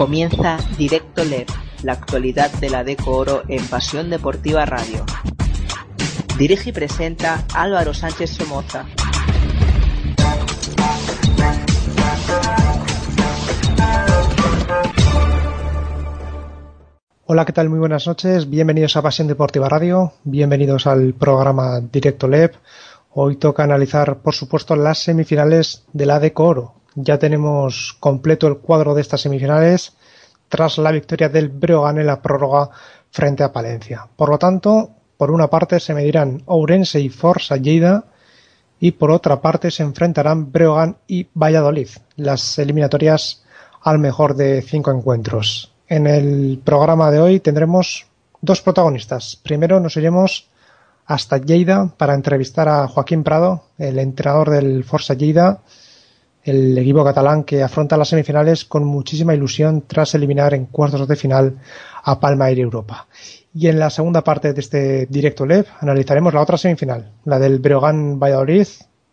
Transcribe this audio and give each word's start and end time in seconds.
Comienza 0.00 0.56
Directo 0.78 1.22
LED, 1.22 1.46
la 1.82 1.92
actualidad 1.92 2.50
de 2.52 2.70
la 2.70 2.84
Deco 2.84 3.18
Oro 3.18 3.42
en 3.48 3.62
Pasión 3.66 4.08
Deportiva 4.08 4.64
Radio. 4.64 5.04
Dirige 6.38 6.70
y 6.70 6.72
presenta 6.72 7.44
Álvaro 7.52 7.92
Sánchez 7.92 8.30
Somoza. 8.30 8.86
Hola, 17.26 17.44
¿qué 17.44 17.52
tal? 17.52 17.68
Muy 17.68 17.78
buenas 17.78 18.06
noches. 18.06 18.48
Bienvenidos 18.48 18.96
a 18.96 19.02
Pasión 19.02 19.28
Deportiva 19.28 19.68
Radio. 19.68 20.14
Bienvenidos 20.24 20.86
al 20.86 21.12
programa 21.12 21.78
Directo 21.78 22.26
LEP. 22.26 22.54
Hoy 23.10 23.36
toca 23.36 23.64
analizar, 23.64 24.22
por 24.22 24.34
supuesto, 24.34 24.76
las 24.76 24.96
semifinales 25.00 25.84
de 25.92 26.06
la 26.06 26.20
Deco 26.20 26.46
Oro. 26.46 26.79
Ya 27.02 27.18
tenemos 27.18 27.96
completo 28.00 28.46
el 28.46 28.58
cuadro 28.58 28.94
de 28.94 29.02
estas 29.02 29.22
semifinales 29.22 29.96
tras 30.48 30.78
la 30.78 30.90
victoria 30.90 31.28
del 31.28 31.48
Breogán 31.48 31.98
en 31.98 32.06
la 32.06 32.20
prórroga 32.20 32.70
frente 33.10 33.42
a 33.42 33.52
Palencia. 33.52 34.06
Por 34.16 34.30
lo 34.30 34.38
tanto, 34.38 34.90
por 35.16 35.30
una 35.30 35.48
parte 35.48 35.80
se 35.80 35.94
medirán 35.94 36.42
Ourense 36.46 37.00
y 37.00 37.08
Forza 37.08 37.56
Lleida 37.56 38.04
y 38.80 38.92
por 38.92 39.10
otra 39.10 39.40
parte 39.40 39.70
se 39.70 39.82
enfrentarán 39.82 40.50
Breogán 40.50 40.96
y 41.06 41.28
Valladolid, 41.34 41.88
las 42.16 42.58
eliminatorias 42.58 43.44
al 43.82 43.98
mejor 43.98 44.34
de 44.34 44.62
cinco 44.62 44.90
encuentros. 44.90 45.72
En 45.86 46.06
el 46.06 46.60
programa 46.64 47.10
de 47.10 47.20
hoy 47.20 47.40
tendremos 47.40 48.06
dos 48.40 48.62
protagonistas. 48.62 49.36
Primero 49.36 49.80
nos 49.80 49.96
iremos 49.96 50.48
hasta 51.06 51.38
Lleida 51.38 51.90
para 51.96 52.14
entrevistar 52.14 52.68
a 52.68 52.86
Joaquín 52.86 53.24
Prado, 53.24 53.64
el 53.78 53.98
entrenador 53.98 54.50
del 54.50 54.84
Forza 54.84 55.14
Lleida, 55.14 55.60
el 56.42 56.76
equipo 56.78 57.04
catalán 57.04 57.44
que 57.44 57.62
afronta 57.62 57.96
las 57.96 58.08
semifinales 58.08 58.64
con 58.64 58.84
muchísima 58.84 59.34
ilusión 59.34 59.84
tras 59.86 60.14
eliminar 60.14 60.54
en 60.54 60.66
cuartos 60.66 61.06
de 61.06 61.16
final 61.16 61.58
a 62.02 62.18
Palma 62.18 62.48
Air 62.48 62.60
Europa. 62.60 63.06
Y 63.52 63.66
en 63.66 63.78
la 63.78 63.90
segunda 63.90 64.22
parte 64.22 64.52
de 64.52 64.60
este 64.60 65.06
directo 65.06 65.44
LEV 65.44 65.66
analizaremos 65.80 66.32
la 66.32 66.40
otra 66.40 66.56
semifinal, 66.56 67.12
la 67.24 67.38
del 67.38 67.58
Breogán 67.58 68.18
Valladolid, 68.18 68.66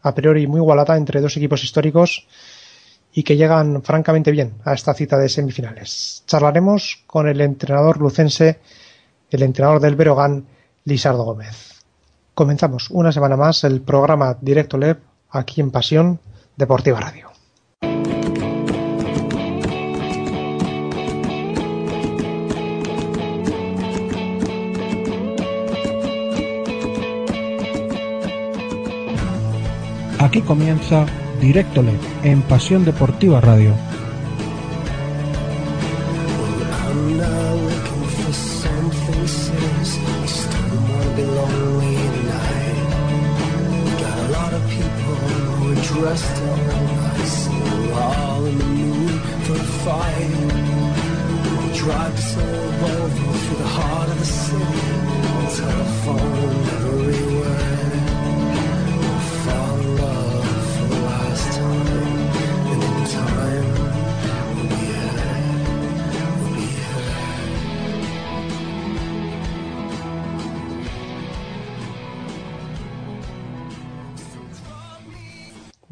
a 0.03 0.13
priori 0.13 0.47
muy 0.47 0.59
igualada 0.59 0.95
entre 0.95 1.21
dos 1.21 1.35
equipos 1.37 1.63
históricos 1.63 2.27
y 3.11 3.23
que 3.23 3.35
llegan 3.35 3.81
francamente 3.81 4.31
bien 4.31 4.53
a 4.63 4.73
esta 4.73 4.93
cita 4.93 5.17
de 5.17 5.27
semifinales. 5.27 6.23
Charlaremos 6.27 7.03
con 7.07 7.27
el 7.27 7.41
entrenador 7.41 7.97
lucense, 7.97 8.59
el 9.29 9.43
entrenador 9.43 9.81
del 9.81 9.95
Breogán, 9.95 10.45
Lisardo 10.85 11.23
Gómez. 11.23 11.83
Comenzamos 12.33 12.89
una 12.91 13.11
semana 13.11 13.35
más 13.35 13.63
el 13.63 13.81
programa 13.81 14.37
Directo 14.39 14.77
LEV 14.77 14.97
aquí 15.31 15.59
en 15.61 15.71
Pasión 15.71 16.19
Deportiva 16.57 16.99
Radio. 16.99 17.29
Aquí 30.19 30.41
comienza 30.41 31.05
Directo 31.39 31.83
LED 31.83 31.93
en 32.23 32.41
Pasión 32.41 32.83
Deportiva 32.85 33.39
Radio. 33.39 33.75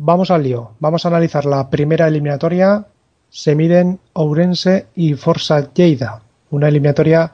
Vamos 0.07 0.29
al 0.29 0.43
lío. 0.43 0.73
Vamos 0.79 1.03
a 1.03 1.07
analizar 1.07 1.45
la 1.47 1.67
primera 1.71 2.07
eliminatoria. 2.07 2.85
Se 3.27 3.55
miden 3.55 3.99
Ourense 4.13 4.85
y 4.93 5.15
Forza 5.15 5.73
Lleida. 5.73 6.21
Una 6.51 6.67
eliminatoria 6.67 7.31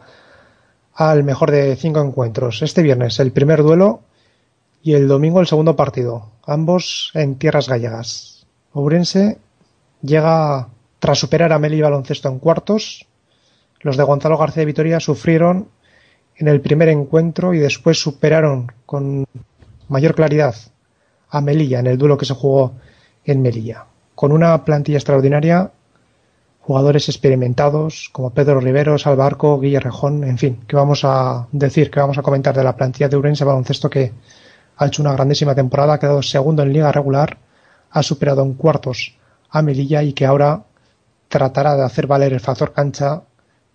al 0.93 1.25
mejor 1.25 1.51
de 1.51 1.75
cinco 1.75 1.99
encuentros. 1.99 2.61
Este 2.61 2.81
viernes 2.81 3.19
el 3.19 3.33
primer 3.33 3.61
duelo 3.61 4.03
y 4.81 4.93
el 4.93 5.09
domingo 5.09 5.41
el 5.41 5.47
segundo 5.47 5.75
partido. 5.75 6.29
Ambos 6.45 7.11
en 7.13 7.35
tierras 7.35 7.67
gallegas. 7.67 8.47
Ourense 8.71 9.37
llega 10.01 10.69
tras 10.99 11.19
superar 11.19 11.51
a 11.51 11.59
Meli 11.59 11.81
Baloncesto 11.81 12.29
en 12.29 12.39
cuartos. 12.39 13.05
Los 13.81 13.97
de 13.97 14.03
Gonzalo 14.03 14.37
García 14.37 14.61
de 14.61 14.67
Vitoria 14.67 15.01
sufrieron 15.01 15.67
en 16.37 16.47
el 16.47 16.61
primer 16.61 16.87
encuentro 16.87 17.53
y 17.53 17.59
después 17.59 17.99
superaron 17.99 18.71
con 18.85 19.25
mayor 19.89 20.15
claridad 20.15 20.55
a 21.31 21.41
Melilla 21.41 21.79
en 21.79 21.87
el 21.87 21.97
duelo 21.97 22.17
que 22.17 22.25
se 22.25 22.35
jugó 22.35 22.73
en 23.25 23.41
Melilla. 23.41 23.85
Con 24.13 24.31
una 24.31 24.63
plantilla 24.63 24.97
extraordinaria, 24.97 25.71
jugadores 26.61 27.09
experimentados 27.09 28.09
como 28.11 28.29
Pedro 28.31 28.59
Rivero, 28.59 28.97
Salvarco, 28.97 29.59
Guille 29.59 29.79
Rejón, 29.79 30.23
en 30.23 30.37
fin, 30.37 30.59
que 30.67 30.75
vamos 30.75 31.03
a 31.03 31.47
decir, 31.51 31.89
que 31.89 31.99
vamos 31.99 32.17
a 32.17 32.21
comentar 32.21 32.55
de 32.55 32.63
la 32.63 32.75
plantilla 32.75 33.09
de 33.09 33.17
Urense 33.17 33.45
Baloncesto 33.45 33.89
que 33.89 34.11
ha 34.77 34.85
hecho 34.85 35.01
una 35.01 35.13
grandísima 35.13 35.55
temporada, 35.55 35.93
ha 35.93 35.99
quedado 35.99 36.21
segundo 36.21 36.63
en 36.63 36.73
liga 36.73 36.91
regular, 36.91 37.37
ha 37.89 38.03
superado 38.03 38.43
en 38.43 38.53
cuartos 38.53 39.15
a 39.49 39.61
Melilla 39.61 40.03
y 40.03 40.13
que 40.13 40.25
ahora 40.25 40.63
tratará 41.27 41.75
de 41.75 41.83
hacer 41.83 42.07
valer 42.07 42.33
el 42.33 42.39
factor 42.39 42.73
cancha 42.73 43.21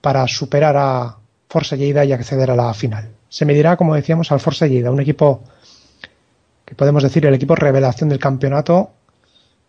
para 0.00 0.26
superar 0.28 0.76
a 0.76 1.16
Forza 1.48 1.76
Lleida 1.76 2.04
y 2.04 2.12
acceder 2.12 2.50
a 2.50 2.56
la 2.56 2.72
final. 2.74 3.08
Se 3.28 3.44
medirá, 3.44 3.76
como 3.76 3.94
decíamos, 3.94 4.30
al 4.30 4.40
Forza 4.40 4.66
Lleida, 4.66 4.90
un 4.90 5.00
equipo 5.00 5.42
que 6.66 6.74
podemos 6.74 7.02
decir 7.02 7.24
el 7.24 7.34
equipo 7.34 7.54
revelación 7.54 8.10
del 8.10 8.18
campeonato 8.18 8.90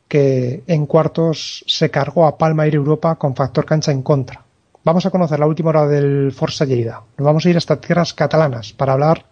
que 0.08 0.64
en 0.68 0.86
cuartos 0.86 1.64
se 1.68 1.92
cargó 1.92 2.26
a 2.26 2.38
Palma 2.38 2.66
Air 2.66 2.76
Europa 2.76 3.16
con 3.16 3.36
factor 3.36 3.66
cancha 3.66 3.92
en 3.92 4.02
contra. 4.02 4.42
Vamos 4.84 5.06
a 5.06 5.12
conocer 5.12 5.40
la 5.40 5.48
última 5.48 5.70
hora 5.70 5.86
del 5.86 6.32
Forza 6.32 6.66
Lleida. 6.66 7.02
Nos 7.18 7.26
vamos 7.26 7.46
a 7.46 7.50
ir 7.50 7.58
hasta 7.58 7.80
tierras 7.80 8.14
catalanas 8.14 8.74
para 8.74 8.94
hablar 8.94 9.26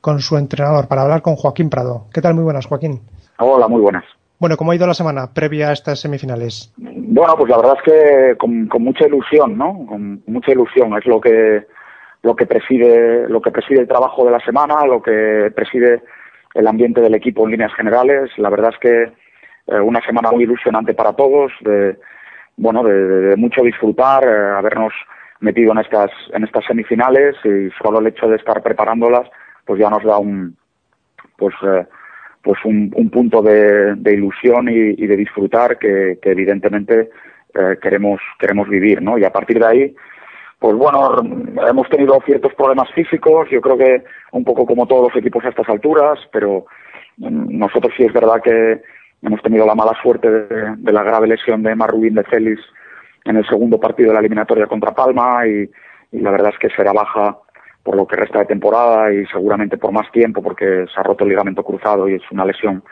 con 0.00 0.20
su 0.20 0.36
entrenador, 0.36 0.86
para 0.86 1.02
hablar 1.02 1.22
con 1.22 1.36
Joaquín 1.36 1.70
Prado. 1.70 2.06
¿Qué 2.12 2.20
tal? 2.20 2.34
Muy 2.34 2.44
buenas, 2.44 2.66
Joaquín. 2.66 3.00
Hola, 3.38 3.66
muy 3.66 3.80
buenas. 3.80 4.04
Bueno, 4.38 4.56
¿cómo 4.56 4.72
ha 4.72 4.76
ido 4.76 4.86
la 4.86 4.94
semana 4.94 5.32
previa 5.32 5.70
a 5.70 5.72
estas 5.72 6.00
semifinales? 6.00 6.72
Bueno, 6.76 7.34
pues 7.36 7.48
la 7.48 7.56
verdad 7.56 7.76
es 7.78 7.82
que 7.82 8.36
con, 8.36 8.68
mucha 8.82 9.06
ilusión, 9.06 9.56
¿no? 9.56 9.86
Con 9.86 10.22
mucha 10.26 10.52
ilusión. 10.52 10.96
Es 10.98 11.06
lo 11.06 11.20
que 11.20 11.66
lo 12.22 12.36
que 12.36 12.46
preside 12.46 13.28
lo 13.28 13.40
que 13.40 13.50
preside 13.50 13.80
el 13.80 13.88
trabajo 13.88 14.24
de 14.26 14.32
la 14.32 14.40
semana, 14.40 14.84
lo 14.84 15.00
que 15.00 15.50
preside 15.54 16.02
el 16.54 16.66
ambiente 16.66 17.00
del 17.00 17.14
equipo 17.14 17.44
en 17.44 17.52
líneas 17.52 17.74
generales. 17.74 18.30
La 18.38 18.48
verdad 18.48 18.70
es 18.72 18.78
que 18.78 19.12
eh, 19.66 19.80
una 19.80 20.00
semana 20.04 20.30
muy 20.30 20.44
ilusionante 20.44 20.94
para 20.94 21.12
todos, 21.12 21.52
de, 21.60 21.96
bueno, 22.56 22.84
de, 22.84 23.34
mucho 23.36 23.62
disfrutar, 23.62 24.24
eh, 24.24 24.56
habernos 24.56 24.92
metido 25.40 25.72
en 25.72 25.78
estas, 25.78 26.10
en 26.32 26.44
estas 26.44 26.64
semifinales 26.64 27.36
y 27.44 27.70
solo 27.82 27.98
el 27.98 28.06
hecho 28.06 28.28
de 28.28 28.36
estar 28.36 28.62
preparándolas, 28.62 29.28
pues 29.64 29.80
ya 29.80 29.90
nos 29.90 30.04
da 30.04 30.18
un, 30.18 30.56
pues, 31.36 31.54
eh, 31.66 31.86
pues 32.42 32.58
un, 32.64 32.90
punto 33.10 33.42
de, 33.42 33.96
ilusión 34.04 34.68
y, 34.68 35.06
de 35.06 35.16
disfrutar 35.16 35.78
que, 35.78 36.18
que 36.22 36.30
evidentemente 36.30 37.08
queremos, 37.80 38.20
queremos 38.38 38.68
vivir, 38.68 39.00
¿no? 39.00 39.16
Y 39.16 39.24
a 39.24 39.30
partir 39.30 39.60
de 39.60 39.66
ahí, 39.66 39.96
pues 40.64 40.76
bueno, 40.76 41.18
hemos 41.68 41.86
tenido 41.90 42.18
ciertos 42.24 42.54
problemas 42.54 42.90
físicos, 42.94 43.46
yo 43.50 43.60
creo 43.60 43.76
que 43.76 44.02
un 44.32 44.44
poco 44.44 44.64
como 44.64 44.86
todos 44.86 45.12
los 45.12 45.16
equipos 45.20 45.44
a 45.44 45.50
estas 45.50 45.68
alturas, 45.68 46.18
pero 46.32 46.64
mm, 47.18 47.58
nosotros 47.58 47.92
sí 47.94 48.04
es 48.04 48.12
verdad 48.14 48.40
que 48.42 48.80
hemos 49.20 49.42
tenido 49.42 49.66
la 49.66 49.74
mala 49.74 49.92
suerte 50.02 50.30
de, 50.30 50.90
la 50.90 51.02
grave 51.02 51.26
lesión 51.26 51.62
de 51.62 51.74
Marrubín 51.74 52.14
de 52.14 52.24
Félix 52.24 52.62
en 53.26 53.36
el 53.36 53.46
segundo 53.46 53.78
partido 53.78 54.08
de 54.08 54.14
la 54.14 54.20
eliminatoria 54.20 54.66
contra 54.66 54.94
Palma 54.94 55.46
y, 55.46 55.70
la 56.12 56.30
verdad 56.30 56.52
es 56.54 56.58
que 56.58 56.74
será 56.74 56.94
baja 56.94 57.36
por 57.82 57.96
lo 57.96 58.06
que 58.06 58.16
resta 58.16 58.38
de 58.38 58.46
temporada 58.46 59.12
y 59.12 59.26
seguramente 59.26 59.76
por 59.76 59.92
más 59.92 60.10
tiempo 60.12 60.42
porque 60.42 60.86
se 60.86 60.98
ha 60.98 61.02
roto 61.02 61.24
el 61.24 61.30
ligamento 61.30 61.62
cruzado 61.62 62.08
y 62.08 62.14
es 62.14 62.22
una 62.30 62.46
lesión 62.46 62.82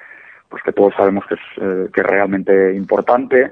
pues 0.50 0.62
que 0.62 0.72
todos 0.72 0.92
sabemos 0.94 1.24
que 1.26 1.36
es, 1.36 1.40
eh, 1.56 1.88
que 1.90 2.02
es 2.02 2.06
realmente 2.06 2.74
importante 2.74 3.50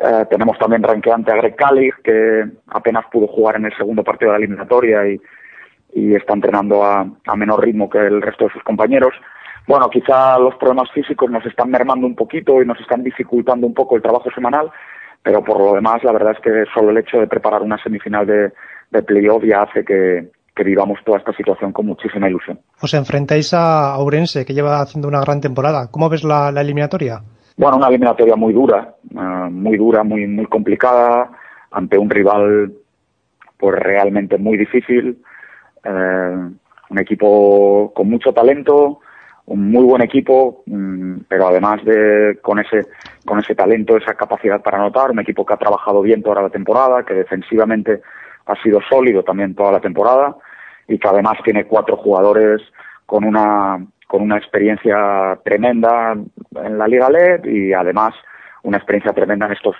eh, 0.00 0.26
tenemos 0.30 0.58
también 0.58 0.82
ranqueante 0.82 1.32
a 1.32 1.36
Greg 1.36 1.56
Cali, 1.56 1.90
que 2.02 2.44
apenas 2.68 3.04
pudo 3.10 3.26
jugar 3.26 3.56
en 3.56 3.66
el 3.66 3.76
segundo 3.76 4.04
partido 4.04 4.32
de 4.32 4.38
la 4.38 4.44
eliminatoria 4.44 5.08
y, 5.08 5.20
está 6.14 6.34
entrenando 6.34 6.84
a, 6.84 7.04
menor 7.34 7.64
ritmo 7.64 7.90
que 7.90 7.98
el 7.98 8.22
resto 8.22 8.44
de 8.44 8.52
sus 8.52 8.62
compañeros. 8.62 9.14
Bueno, 9.66 9.90
quizá 9.90 10.38
los 10.38 10.54
problemas 10.54 10.90
físicos 10.92 11.28
nos 11.30 11.44
están 11.44 11.70
mermando 11.70 12.06
un 12.06 12.14
poquito 12.14 12.62
y 12.62 12.66
nos 12.66 12.78
están 12.78 13.02
dificultando 13.02 13.66
un 13.66 13.74
poco 13.74 13.96
el 13.96 14.02
trabajo 14.02 14.30
semanal, 14.30 14.70
pero 15.22 15.42
por 15.42 15.58
lo 15.58 15.74
demás 15.74 16.04
la 16.04 16.12
verdad 16.12 16.34
es 16.36 16.40
que 16.40 16.64
solo 16.72 16.90
el 16.90 16.98
hecho 16.98 17.18
de 17.18 17.26
preparar 17.26 17.62
una 17.62 17.82
semifinal 17.82 18.26
de, 18.26 18.52
de 18.90 19.02
playoff 19.02 19.42
ya 19.44 19.62
hace 19.62 19.84
que, 19.84 20.28
que 20.58 20.64
vivamos 20.64 20.98
toda 21.06 21.18
esta 21.18 21.32
situación 21.32 21.72
con 21.72 21.86
muchísima 21.86 22.28
ilusión. 22.28 22.58
Os 22.82 22.92
enfrentáis 22.92 23.54
a 23.54 23.96
Ourense, 23.96 24.44
que 24.44 24.54
lleva 24.54 24.80
haciendo 24.80 25.06
una 25.06 25.20
gran 25.20 25.40
temporada. 25.40 25.88
¿Cómo 25.90 26.08
ves 26.08 26.24
la, 26.24 26.48
eliminatoria? 26.50 27.22
Bueno, 27.58 27.76
una 27.76 27.88
eliminatoria 27.88 28.36
muy 28.36 28.52
dura, 28.52 28.94
eh, 29.10 29.50
muy 29.50 29.76
dura, 29.76 30.04
muy, 30.04 30.28
muy 30.28 30.46
complicada, 30.46 31.28
ante 31.72 31.98
un 31.98 32.08
rival 32.08 32.72
pues 33.56 33.74
realmente 33.80 34.38
muy 34.38 34.56
difícil, 34.56 35.20
eh, 35.82 36.48
un 36.90 36.98
equipo 37.00 37.92
con 37.96 38.08
mucho 38.08 38.32
talento, 38.32 39.00
un 39.46 39.72
muy 39.72 39.82
buen 39.82 40.02
equipo, 40.02 40.62
mm, 40.66 41.22
pero 41.26 41.48
además 41.48 41.84
de 41.84 42.38
con 42.42 42.60
ese 42.60 42.86
con 43.26 43.40
ese 43.40 43.56
talento, 43.56 43.96
esa 43.96 44.14
capacidad 44.14 44.62
para 44.62 44.78
anotar, 44.78 45.10
un 45.10 45.18
equipo 45.18 45.44
que 45.44 45.54
ha 45.54 45.56
trabajado 45.56 46.00
bien 46.00 46.22
toda 46.22 46.42
la 46.42 46.50
temporada, 46.50 47.02
que 47.02 47.14
defensivamente 47.14 48.02
ha 48.46 48.54
sido 48.62 48.78
sólido 48.88 49.24
también 49.24 49.56
toda 49.56 49.72
la 49.72 49.80
temporada 49.80 50.36
y 50.86 50.96
que 50.96 51.08
además 51.08 51.38
tiene 51.42 51.64
cuatro 51.64 51.96
jugadores 51.96 52.62
con 53.04 53.24
una 53.24 53.84
con 54.08 54.22
una 54.22 54.38
experiencia 54.38 55.38
tremenda 55.44 56.16
en 56.56 56.78
la 56.78 56.88
Liga 56.88 57.10
LED 57.10 57.44
y 57.44 57.72
además 57.74 58.14
una 58.62 58.78
experiencia 58.78 59.12
tremenda 59.12 59.46
en 59.46 59.52
estos 59.52 59.76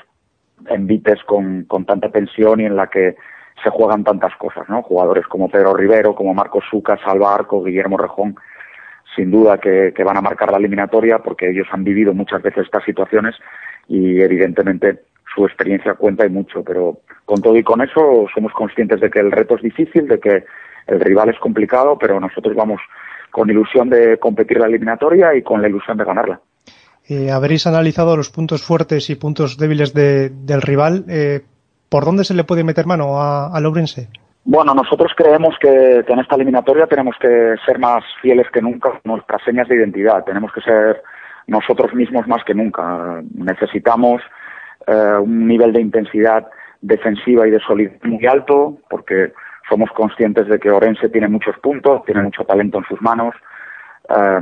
envites 0.66 1.24
con, 1.24 1.64
con 1.64 1.86
tanta 1.86 2.10
tensión 2.10 2.60
y 2.60 2.66
en 2.66 2.76
la 2.76 2.88
que 2.88 3.16
se 3.62 3.70
juegan 3.70 4.04
tantas 4.04 4.36
cosas, 4.36 4.68
¿no? 4.68 4.82
Jugadores 4.82 5.26
como 5.26 5.48
Pedro 5.48 5.74
Rivero, 5.74 6.14
como 6.14 6.34
Marcos 6.34 6.64
Suca, 6.70 6.98
Salva 7.02 7.44
Guillermo 7.64 7.96
Rejón, 7.96 8.36
sin 9.16 9.30
duda 9.30 9.58
que, 9.58 9.92
que, 9.96 10.04
van 10.04 10.18
a 10.18 10.20
marcar 10.20 10.52
la 10.52 10.58
eliminatoria 10.58 11.18
porque 11.20 11.50
ellos 11.50 11.66
han 11.72 11.82
vivido 11.82 12.12
muchas 12.12 12.42
veces 12.42 12.66
estas 12.66 12.84
situaciones 12.84 13.34
y 13.88 14.20
evidentemente 14.20 15.04
su 15.34 15.46
experiencia 15.46 15.94
cuenta 15.94 16.26
y 16.26 16.28
mucho, 16.30 16.62
pero 16.62 16.98
con 17.24 17.40
todo 17.40 17.56
y 17.56 17.62
con 17.62 17.80
eso 17.80 18.26
somos 18.34 18.52
conscientes 18.52 19.00
de 19.00 19.10
que 19.10 19.20
el 19.20 19.32
reto 19.32 19.56
es 19.56 19.62
difícil, 19.62 20.06
de 20.06 20.20
que 20.20 20.44
el 20.86 21.00
rival 21.00 21.30
es 21.30 21.38
complicado, 21.38 21.98
pero 21.98 22.20
nosotros 22.20 22.54
vamos 22.54 22.80
con 23.30 23.50
ilusión 23.50 23.88
de 23.90 24.18
competir 24.18 24.58
la 24.58 24.66
eliminatoria 24.66 25.34
y 25.34 25.42
con 25.42 25.62
la 25.62 25.68
ilusión 25.68 25.96
de 25.96 26.04
ganarla. 26.04 26.40
Eh, 27.08 27.30
habréis 27.30 27.66
analizado 27.66 28.16
los 28.16 28.30
puntos 28.30 28.62
fuertes 28.62 29.08
y 29.10 29.16
puntos 29.16 29.56
débiles 29.56 29.94
del 29.94 30.62
rival. 30.62 31.04
Eh, 31.08 31.40
¿Por 31.88 32.04
dónde 32.04 32.24
se 32.24 32.34
le 32.34 32.44
puede 32.44 32.64
meter 32.64 32.86
mano 32.86 33.18
a, 33.18 33.46
a 33.46 33.60
Lourense? 33.60 34.08
Bueno, 34.50 34.72
nosotros 34.74 35.12
creemos 35.14 35.56
que, 35.60 36.04
en 36.06 36.18
esta 36.18 36.34
eliminatoria 36.36 36.86
tenemos 36.86 37.16
que 37.20 37.56
ser 37.66 37.78
más 37.78 38.02
fieles 38.22 38.46
que 38.50 38.62
nunca 38.62 38.98
nuestras 39.04 39.42
señas 39.42 39.68
de 39.68 39.76
identidad. 39.76 40.24
Tenemos 40.24 40.50
que 40.52 40.62
ser 40.62 41.02
nosotros 41.46 41.92
mismos 41.92 42.26
más 42.26 42.42
que 42.44 42.54
nunca. 42.54 43.20
Necesitamos 43.34 44.22
eh, 44.86 45.18
un 45.20 45.46
nivel 45.48 45.74
de 45.74 45.82
intensidad 45.82 46.46
defensiva 46.80 47.46
y 47.46 47.50
de 47.50 47.60
solidez 47.60 48.02
muy 48.04 48.24
alto, 48.26 48.78
porque 48.88 49.32
somos 49.68 49.90
conscientes 49.92 50.48
de 50.48 50.58
que 50.58 50.70
Orense 50.70 51.08
tiene 51.08 51.28
muchos 51.28 51.58
puntos, 51.58 52.04
tiene 52.04 52.22
mucho 52.22 52.44
talento 52.44 52.78
en 52.78 52.84
sus 52.84 53.00
manos, 53.02 53.34
eh, 54.08 54.40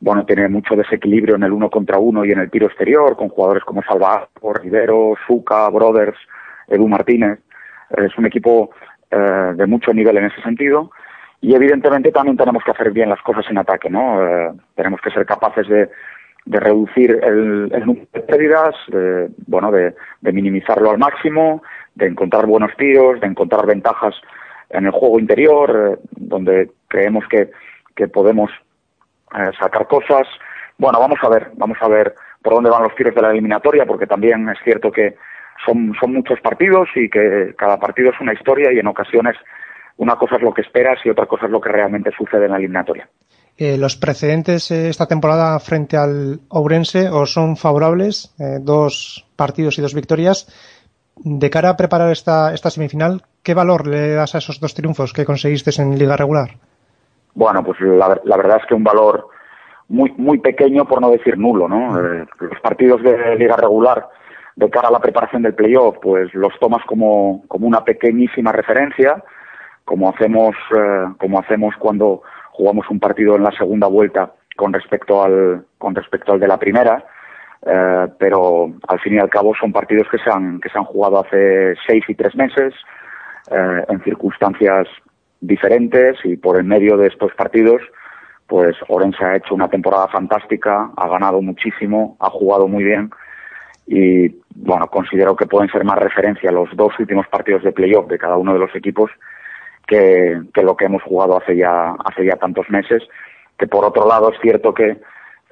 bueno, 0.00 0.26
tiene 0.26 0.48
mucho 0.48 0.76
desequilibrio 0.76 1.36
en 1.36 1.44
el 1.44 1.52
uno 1.52 1.70
contra 1.70 1.98
uno 1.98 2.24
y 2.24 2.32
en 2.32 2.40
el 2.40 2.50
tiro 2.50 2.66
exterior, 2.66 3.16
con 3.16 3.28
jugadores 3.28 3.64
como 3.64 3.82
Salvador, 3.82 4.28
Rivero, 4.62 5.14
Zuca, 5.26 5.68
Brothers, 5.70 6.18
Edu 6.68 6.86
Martínez. 6.86 7.38
Es 7.96 8.16
un 8.18 8.26
equipo 8.26 8.70
eh, 9.10 9.52
de 9.54 9.66
mucho 9.66 9.94
nivel 9.94 10.18
en 10.18 10.26
ese 10.26 10.42
sentido. 10.42 10.90
Y 11.40 11.54
evidentemente 11.54 12.12
también 12.12 12.36
tenemos 12.36 12.62
que 12.62 12.72
hacer 12.72 12.90
bien 12.90 13.08
las 13.08 13.22
cosas 13.22 13.46
en 13.48 13.58
ataque, 13.58 13.88
¿no? 13.88 14.22
Eh, 14.22 14.52
tenemos 14.74 15.00
que 15.00 15.10
ser 15.10 15.24
capaces 15.24 15.66
de, 15.66 15.88
de 16.44 16.60
reducir 16.60 17.12
el, 17.22 17.70
el, 17.72 17.86
número 17.86 18.06
de 18.12 18.20
pérdidas, 18.20 18.74
de, 18.88 19.28
bueno, 19.46 19.70
de 19.70 19.94
minimizarlo 20.20 20.90
al 20.90 20.98
máximo, 20.98 21.62
de 21.94 22.06
encontrar 22.06 22.46
buenos 22.46 22.70
tiros, 22.76 23.20
de 23.20 23.26
encontrar 23.26 23.66
ventajas 23.66 24.14
en 24.70 24.86
el 24.86 24.92
juego 24.92 25.18
interior, 25.18 26.00
donde 26.10 26.70
creemos 26.88 27.24
que, 27.28 27.50
que 27.94 28.08
podemos 28.08 28.50
eh, 29.34 29.50
sacar 29.58 29.86
cosas. 29.86 30.26
Bueno, 30.78 31.00
vamos 31.00 31.18
a 31.22 31.28
ver, 31.28 31.50
vamos 31.54 31.78
a 31.80 31.88
ver 31.88 32.14
por 32.42 32.54
dónde 32.54 32.70
van 32.70 32.82
los 32.82 32.94
tiros 32.94 33.14
de 33.14 33.22
la 33.22 33.30
eliminatoria, 33.30 33.86
porque 33.86 34.06
también 34.06 34.48
es 34.48 34.58
cierto 34.62 34.92
que 34.92 35.16
son, 35.64 35.94
son 35.98 36.12
muchos 36.12 36.40
partidos 36.40 36.88
y 36.94 37.08
que 37.08 37.54
cada 37.56 37.78
partido 37.78 38.10
es 38.10 38.20
una 38.20 38.34
historia 38.34 38.72
y 38.72 38.78
en 38.78 38.86
ocasiones 38.86 39.36
una 39.96 40.16
cosa 40.16 40.36
es 40.36 40.42
lo 40.42 40.52
que 40.52 40.60
esperas 40.60 40.98
y 41.04 41.10
otra 41.10 41.26
cosa 41.26 41.46
es 41.46 41.52
lo 41.52 41.60
que 41.60 41.70
realmente 41.70 42.10
sucede 42.16 42.44
en 42.44 42.50
la 42.50 42.58
eliminatoria. 42.58 43.08
Eh, 43.56 43.78
¿Los 43.78 43.96
precedentes 43.96 44.70
eh, 44.70 44.90
esta 44.90 45.06
temporada 45.06 45.58
frente 45.58 45.96
al 45.96 46.40
Ourense 46.50 47.08
os 47.08 47.32
son 47.32 47.56
favorables? 47.56 48.34
Dos 48.60 49.26
partidos 49.34 49.78
y 49.78 49.82
dos 49.82 49.94
victorias. 49.94 50.46
De 51.16 51.48
cara 51.48 51.70
a 51.70 51.76
preparar 51.78 52.12
esta, 52.12 52.52
esta 52.52 52.68
semifinal, 52.68 53.22
¿qué 53.46 53.54
valor 53.54 53.86
le 53.86 54.12
das 54.14 54.34
a 54.34 54.38
esos 54.38 54.58
dos 54.58 54.74
triunfos 54.74 55.12
que 55.12 55.24
conseguiste 55.24 55.70
en 55.80 55.96
liga 55.96 56.16
regular? 56.16 56.50
Bueno, 57.34 57.62
pues 57.62 57.80
la, 57.80 58.20
la 58.24 58.36
verdad 58.36 58.58
es 58.60 58.66
que 58.66 58.74
un 58.74 58.82
valor 58.82 59.28
muy 59.88 60.12
muy 60.16 60.38
pequeño, 60.38 60.84
por 60.84 61.00
no 61.00 61.10
decir 61.10 61.38
nulo, 61.38 61.68
¿no? 61.68 61.96
Eh, 61.96 62.26
los 62.40 62.60
partidos 62.60 63.00
de 63.04 63.36
liga 63.36 63.56
regular 63.56 64.08
de 64.56 64.68
cara 64.68 64.88
a 64.88 64.90
la 64.90 64.98
preparación 64.98 65.42
del 65.42 65.54
playoff, 65.54 65.96
pues 66.02 66.34
los 66.34 66.58
tomas 66.58 66.84
como, 66.86 67.44
como 67.46 67.68
una 67.68 67.84
pequeñísima 67.84 68.50
referencia, 68.50 69.22
como 69.84 70.08
hacemos, 70.08 70.56
eh, 70.76 71.04
como 71.18 71.38
hacemos 71.38 71.72
cuando 71.78 72.22
jugamos 72.50 72.90
un 72.90 72.98
partido 72.98 73.36
en 73.36 73.44
la 73.44 73.52
segunda 73.52 73.86
vuelta 73.86 74.32
con 74.56 74.72
respecto 74.72 75.22
al, 75.22 75.66
con 75.78 75.94
respecto 75.94 76.32
al 76.32 76.40
de 76.40 76.48
la 76.48 76.58
primera, 76.58 77.04
eh, 77.64 78.08
pero 78.18 78.72
al 78.88 78.98
fin 79.00 79.14
y 79.14 79.18
al 79.18 79.30
cabo 79.30 79.54
son 79.54 79.72
partidos 79.72 80.08
que 80.10 80.18
se 80.18 80.30
han, 80.30 80.58
que 80.60 80.68
se 80.68 80.78
han 80.78 80.84
jugado 80.84 81.20
hace 81.20 81.74
seis 81.86 82.02
y 82.08 82.14
tres 82.14 82.34
meses, 82.34 82.74
eh, 83.50 83.84
en 83.88 84.02
circunstancias 84.02 84.88
diferentes 85.40 86.16
y 86.24 86.36
por 86.36 86.58
en 86.58 86.66
medio 86.66 86.96
de 86.96 87.08
estos 87.08 87.32
partidos, 87.34 87.82
pues 88.46 88.76
Orense 88.88 89.24
ha 89.24 89.36
hecho 89.36 89.54
una 89.54 89.68
temporada 89.68 90.08
fantástica, 90.08 90.90
ha 90.96 91.08
ganado 91.08 91.40
muchísimo, 91.42 92.16
ha 92.20 92.30
jugado 92.30 92.68
muy 92.68 92.84
bien 92.84 93.10
y 93.86 94.28
bueno, 94.54 94.88
considero 94.88 95.36
que 95.36 95.46
pueden 95.46 95.70
ser 95.70 95.84
más 95.84 95.98
referencia 95.98 96.50
los 96.50 96.68
dos 96.74 96.92
últimos 96.98 97.26
partidos 97.28 97.62
de 97.62 97.72
playoff 97.72 98.08
de 98.08 98.18
cada 98.18 98.36
uno 98.36 98.52
de 98.52 98.58
los 98.58 98.74
equipos 98.74 99.10
que, 99.86 100.40
lo 100.54 100.76
que 100.76 100.86
hemos 100.86 101.02
jugado 101.02 101.36
hace 101.36 101.56
ya, 101.56 101.94
hace 102.04 102.24
ya 102.24 102.36
tantos 102.36 102.68
meses, 102.70 103.02
que 103.58 103.68
por 103.68 103.84
otro 103.84 104.08
lado 104.08 104.32
es 104.32 104.40
cierto 104.40 104.74
que 104.74 104.98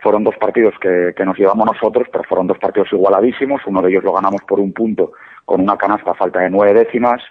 fueron 0.01 0.25
dos 0.25 0.37
partidos 0.37 0.75
que, 0.81 1.15
que 1.17 1.25
nos 1.25 1.39
llevamos 1.39 1.67
nosotros, 1.67 2.09
pero 2.11 2.25
fueron 2.25 2.49
dos 2.49 2.59
partidos 2.59 2.93
igualadísimos, 2.93 3.63
uno 3.67 3.81
de 3.83 3.91
ellos 3.91 4.05
lo 4.05 4.13
ganamos 4.13 4.43
por 4.43 4.59
un 4.59 4.73
punto 4.73 5.13
con 5.45 5.61
una 5.61 5.77
canasta 5.77 6.11
a 6.11 6.15
falta 6.15 6.41
de 6.41 6.51
nueve 6.51 6.75
décimas 6.75 7.23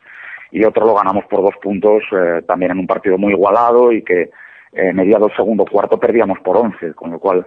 y 0.54 0.64
otro 0.64 0.86
lo 0.86 0.94
ganamos 0.94 1.26
por 1.26 1.42
dos 1.42 1.56
puntos 1.62 2.04
eh, 2.12 2.44
también 2.48 2.72
en 2.72 2.80
un 2.80 2.88
partido 2.88 3.18
muy 3.18 3.34
igualado 3.34 3.92
y 3.92 4.04
que 4.04 4.30
eh, 4.72 4.94
mediado 4.94 5.28
segundo 5.36 5.66
cuarto 5.66 6.00
perdíamos 6.00 6.38
por 6.40 6.58
once, 6.58 6.94
con 6.94 7.12
lo 7.12 7.20
cual 7.20 7.46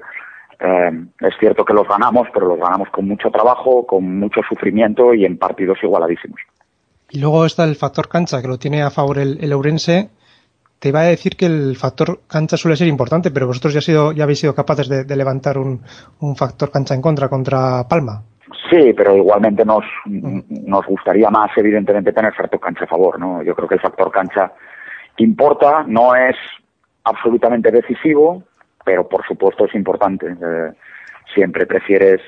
eh, 0.59 0.91
es 1.21 1.35
cierto 1.39 1.65
que 1.65 1.73
los 1.73 1.87
ganamos, 1.87 2.27
pero 2.35 2.49
los 2.49 2.59
ganamos 2.59 2.89
con 2.91 3.07
mucho 3.07 3.31
trabajo, 3.31 3.87
con 3.87 4.19
mucho 4.19 4.41
sufrimiento 4.49 5.15
y 5.15 5.25
en 5.25 5.39
partidos 5.39 5.79
igualadísimos. 5.83 6.41
Y 7.09 7.21
luego 7.21 7.47
está 7.47 7.63
el 7.63 7.77
factor 7.77 8.09
cancha, 8.09 8.43
que 8.43 8.49
lo 8.49 8.59
tiene 8.59 8.83
a 8.83 8.91
favor 8.91 9.19
el, 9.19 9.39
el. 9.41 9.55
Te 10.81 10.89
iba 10.89 11.01
a 11.01 11.05
decir 11.05 11.37
que 11.37 11.47
el 11.47 11.77
factor 11.77 12.21
cancha 12.27 12.57
suele 12.57 12.77
ser 12.77 12.89
importante, 12.89 13.31
pero 13.31 13.47
vosotros 13.47 13.73
ya, 13.73 14.23
habéis 14.23 14.41
sido 14.41 14.55
capaces 14.55 14.89
de, 14.89 15.05
de 15.05 15.17
levantar 15.17 15.59
un, 15.59 15.81
un, 16.21 16.37
factor 16.37 16.73
cancha 16.73 16.95
en 16.95 17.01
contra 17.01 17.29
contra 17.29 17.87
Palma. 17.89 18.25
Sí, 18.71 18.93
pero 18.97 19.17
igualmente 19.17 19.65
nos, 19.65 19.85
nos 20.05 20.87
gustaría 20.87 21.31
más, 21.31 21.51
evidentemente, 21.57 22.13
tener 22.13 22.33
factor 22.33 22.61
cancha 22.61 22.85
a 22.85 22.89
favor. 22.89 23.19
¿no? 23.19 23.43
Yo 23.43 23.55
creo 23.55 23.69
que 23.69 23.75
el 23.75 23.81
factor 23.81 24.11
cancha 24.11 24.53
importa, 25.17 25.85
no 25.87 26.15
es 26.15 26.37
absolutamente 27.05 27.71
decisivo, 27.71 28.43
pero 28.85 29.09
por 29.09 29.27
supuesto 29.27 29.67
es 29.67 29.75
importante. 29.75 30.27
Eh, 30.27 30.73
siempre 31.35 31.67
prefieres 31.67 32.21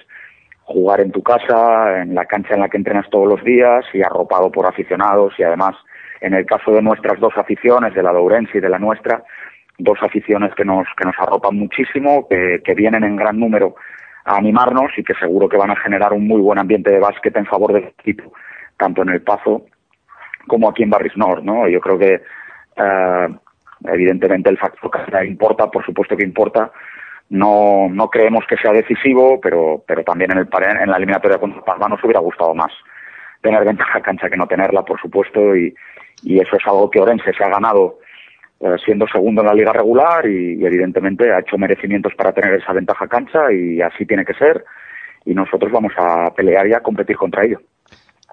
jugar 0.64 1.00
en 1.00 1.12
tu 1.12 1.22
casa, 1.22 2.02
en 2.02 2.14
la 2.14 2.26
cancha 2.26 2.54
en 2.54 2.60
la 2.60 2.68
que 2.68 2.76
entrenas 2.76 3.08
todos 3.10 3.28
los 3.28 3.42
días 3.44 3.84
y 3.94 4.02
arropado 4.02 4.50
por 4.50 4.66
aficionados 4.66 5.32
y 5.38 5.42
además 5.42 5.76
en 6.20 6.34
el 6.34 6.44
caso 6.44 6.72
de 6.72 6.82
nuestras 6.82 7.20
dos 7.20 7.32
aficiones, 7.36 7.94
de 7.94 8.02
la 8.02 8.12
Lourense 8.12 8.58
y 8.58 8.60
de 8.60 8.68
la 8.68 8.78
nuestra, 8.78 9.22
dos 9.78 9.98
aficiones 10.02 10.52
que 10.54 10.64
nos, 10.64 10.86
que 10.96 11.04
nos 11.04 11.14
arropan 11.18 11.56
muchísimo, 11.56 12.26
que, 12.28 12.60
que 12.64 12.74
vienen 12.74 13.04
en 13.04 13.16
gran 13.16 13.38
número 13.38 13.76
a 14.28 14.36
animarnos 14.36 14.90
y 14.96 15.02
que 15.02 15.14
seguro 15.14 15.48
que 15.48 15.56
van 15.56 15.70
a 15.70 15.76
generar 15.76 16.12
un 16.12 16.26
muy 16.26 16.40
buen 16.40 16.58
ambiente 16.58 16.90
de 16.90 17.00
básquet 17.00 17.36
en 17.36 17.46
favor 17.46 17.72
del 17.72 17.84
equipo, 17.84 18.32
tanto 18.76 19.02
en 19.02 19.10
el 19.10 19.22
Pazo 19.22 19.66
como 20.46 20.68
aquí 20.68 20.82
en 20.82 20.90
Barris 20.90 21.16
Nord, 21.16 21.42
¿no? 21.42 21.68
Yo 21.68 21.80
creo 21.80 21.98
que 21.98 22.22
eh, 22.76 23.28
Evidentemente 23.84 24.50
el 24.50 24.58
factor 24.58 24.90
que 24.90 25.26
importa, 25.26 25.70
por 25.70 25.84
supuesto 25.84 26.16
que 26.16 26.24
importa. 26.24 26.72
No, 27.30 27.88
no 27.90 28.08
creemos 28.08 28.44
que 28.48 28.56
sea 28.56 28.72
decisivo, 28.72 29.38
pero, 29.40 29.84
pero 29.86 30.02
también 30.02 30.32
en, 30.32 30.38
el, 30.38 30.48
en 30.80 30.90
la 30.90 30.96
eliminatoria 30.96 31.38
contra 31.38 31.62
Palma 31.62 31.88
nos 31.88 32.02
hubiera 32.02 32.20
gustado 32.20 32.54
más 32.54 32.72
tener 33.42 33.64
ventaja 33.64 34.00
cancha 34.00 34.30
que 34.30 34.36
no 34.36 34.46
tenerla, 34.46 34.82
por 34.82 35.00
supuesto, 35.00 35.54
y, 35.54 35.74
y 36.22 36.40
eso 36.40 36.56
es 36.56 36.66
algo 36.66 36.90
que 36.90 37.00
Orense 37.00 37.32
se 37.32 37.44
ha 37.44 37.48
ganado 37.48 37.98
siendo 38.84 39.06
segundo 39.06 39.42
en 39.42 39.46
la 39.46 39.54
liga 39.54 39.72
regular 39.72 40.26
y, 40.26 40.54
y, 40.54 40.66
evidentemente 40.66 41.32
ha 41.32 41.40
hecho 41.40 41.56
merecimientos 41.58 42.14
para 42.14 42.32
tener 42.32 42.54
esa 42.54 42.72
ventaja 42.72 43.06
cancha 43.06 43.52
y 43.52 43.80
así 43.80 44.04
tiene 44.04 44.24
que 44.24 44.34
ser 44.34 44.64
y 45.24 45.34
nosotros 45.34 45.70
vamos 45.70 45.92
a 45.96 46.32
pelear 46.34 46.66
y 46.66 46.72
a 46.72 46.80
competir 46.80 47.16
contra 47.16 47.44
ello. 47.44 47.60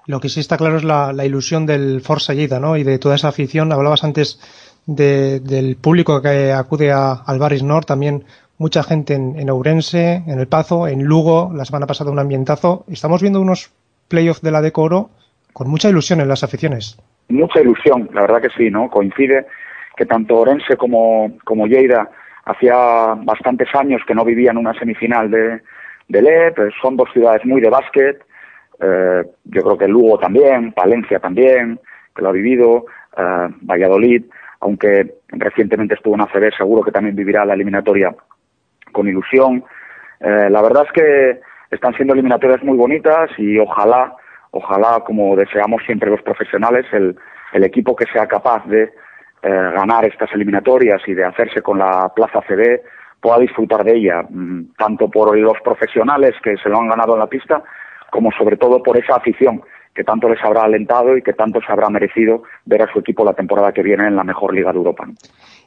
Lo 0.07 0.19
que 0.19 0.29
sí 0.29 0.39
está 0.39 0.57
claro 0.57 0.77
es 0.77 0.83
la, 0.83 1.25
ilusión 1.25 1.65
del 1.65 2.01
Forza 2.01 2.33
Lleida, 2.33 2.59
¿no? 2.59 2.77
Y 2.77 2.83
de 2.83 2.99
toda 2.99 3.15
esa 3.15 3.29
afición. 3.29 3.71
Hablabas 3.71 4.03
antes 4.03 4.39
del 4.85 5.77
público 5.81 6.21
que 6.21 6.51
acude 6.51 6.91
a, 6.91 7.13
al 7.13 7.39
Baris 7.39 7.63
Nord, 7.63 7.85
también 7.85 8.23
mucha 8.59 8.83
gente 8.83 9.15
en, 9.15 9.37
en, 9.37 9.49
Ourense, 9.49 10.23
en 10.27 10.39
El 10.39 10.47
Pazo, 10.47 10.87
en 10.87 11.03
Lugo, 11.03 11.51
la 11.55 11.65
semana 11.65 11.87
pasada 11.87 12.11
un 12.11 12.19
ambientazo. 12.19 12.85
Estamos 12.87 13.21
viendo 13.21 13.41
unos 13.41 13.73
playoffs 14.07 14.41
de 14.41 14.51
la 14.51 14.61
Decoro 14.61 15.09
con 15.53 15.69
mucha 15.69 15.89
ilusión 15.89 16.21
en 16.21 16.27
las 16.27 16.43
aficiones. 16.43 16.97
Mucha 17.29 17.59
ilusión, 17.61 18.07
la 18.13 18.21
verdad 18.21 18.41
que 18.41 18.49
sí, 18.55 18.69
¿no? 18.69 18.89
Coincide 18.89 19.47
que 19.95 20.05
tanto 20.05 20.37
Orense 20.37 20.75
como, 20.77 21.37
como 21.43 21.67
Lleida 21.67 22.09
hacía 22.45 23.15
bastantes 23.23 23.73
años 23.75 24.01
que 24.07 24.13
no 24.15 24.23
vivían 24.23 24.57
una 24.57 24.73
semifinal 24.73 25.31
de, 25.31 25.61
de 26.07 26.21
LED, 26.21 26.71
son 26.81 26.95
dos 26.95 27.09
ciudades 27.11 27.43
muy 27.45 27.61
de 27.61 27.69
básquet, 27.69 28.23
eh, 28.79 29.23
yo 29.45 29.61
creo 29.61 29.77
que 29.77 29.87
Lugo 29.87 30.17
también, 30.19 30.73
Palencia 30.73 31.19
también, 31.19 31.79
que 32.15 32.21
lo 32.21 32.29
ha 32.29 32.33
vivido, 32.33 32.85
eh, 33.17 33.47
Valladolid, 33.61 34.23
aunque 34.59 35.15
recientemente 35.29 35.95
estuvo 35.95 36.15
en 36.15 36.21
ACB, 36.21 36.53
seguro 36.55 36.83
que 36.83 36.91
también 36.91 37.15
vivirá 37.15 37.45
la 37.45 37.53
eliminatoria 37.53 38.13
con 38.91 39.07
ilusión. 39.07 39.63
Eh, 40.19 40.49
la 40.49 40.61
verdad 40.61 40.85
es 40.85 40.91
que 40.91 41.41
están 41.71 41.93
siendo 41.95 42.13
eliminatorias 42.13 42.63
muy 42.63 42.77
bonitas 42.77 43.29
y 43.37 43.57
ojalá, 43.59 44.13
ojalá, 44.51 45.01
como 45.05 45.35
deseamos 45.35 45.83
siempre 45.85 46.09
los 46.09 46.21
profesionales, 46.21 46.85
el, 46.91 47.17
el 47.53 47.63
equipo 47.63 47.95
que 47.95 48.05
sea 48.11 48.27
capaz 48.27 48.65
de 48.65 48.91
ganar 49.41 50.05
estas 50.05 50.31
eliminatorias 50.33 51.01
y 51.07 51.13
de 51.13 51.23
hacerse 51.23 51.61
con 51.61 51.77
la 51.77 52.11
plaza 52.15 52.41
CB 52.47 52.81
pueda 53.21 53.39
disfrutar 53.39 53.83
de 53.83 53.95
ella, 53.95 54.23
mm, 54.27 54.73
tanto 54.77 55.09
por 55.09 55.37
los 55.37 55.57
profesionales 55.63 56.35
que 56.43 56.57
se 56.57 56.69
lo 56.69 56.79
han 56.79 56.87
ganado 56.87 57.13
en 57.13 57.19
la 57.19 57.27
pista, 57.27 57.63
como 58.11 58.31
sobre 58.31 58.57
todo 58.57 58.81
por 58.81 58.97
esa 58.97 59.15
afición 59.15 59.61
que 59.95 60.03
tanto 60.03 60.27
les 60.29 60.43
habrá 60.43 60.63
alentado 60.63 61.17
y 61.17 61.21
que 61.21 61.33
tanto 61.33 61.59
se 61.65 61.71
habrá 61.71 61.89
merecido 61.89 62.43
ver 62.65 62.81
a 62.81 62.91
su 62.91 62.99
equipo 62.99 63.23
la 63.23 63.33
temporada 63.33 63.71
que 63.71 63.81
viene 63.81 64.07
en 64.07 64.15
la 64.15 64.23
mejor 64.23 64.53
liga 64.53 64.71
de 64.71 64.77
Europa. 64.77 65.05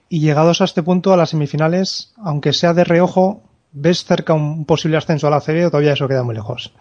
Y 0.08 0.20
llegados 0.20 0.60
a 0.60 0.64
este 0.64 0.82
punto, 0.82 1.12
a 1.12 1.16
las 1.16 1.30
semifinales, 1.30 2.14
aunque 2.22 2.52
sea 2.52 2.74
de 2.74 2.84
reojo, 2.84 3.42
¿ves 3.72 4.04
cerca 4.04 4.34
un 4.34 4.66
posible 4.66 4.98
ascenso 4.98 5.26
a 5.26 5.30
la 5.30 5.40
CB 5.40 5.66
o 5.66 5.70
todavía 5.70 5.94
eso 5.94 6.08
queda 6.08 6.22
muy 6.22 6.34
lejos? 6.34 6.74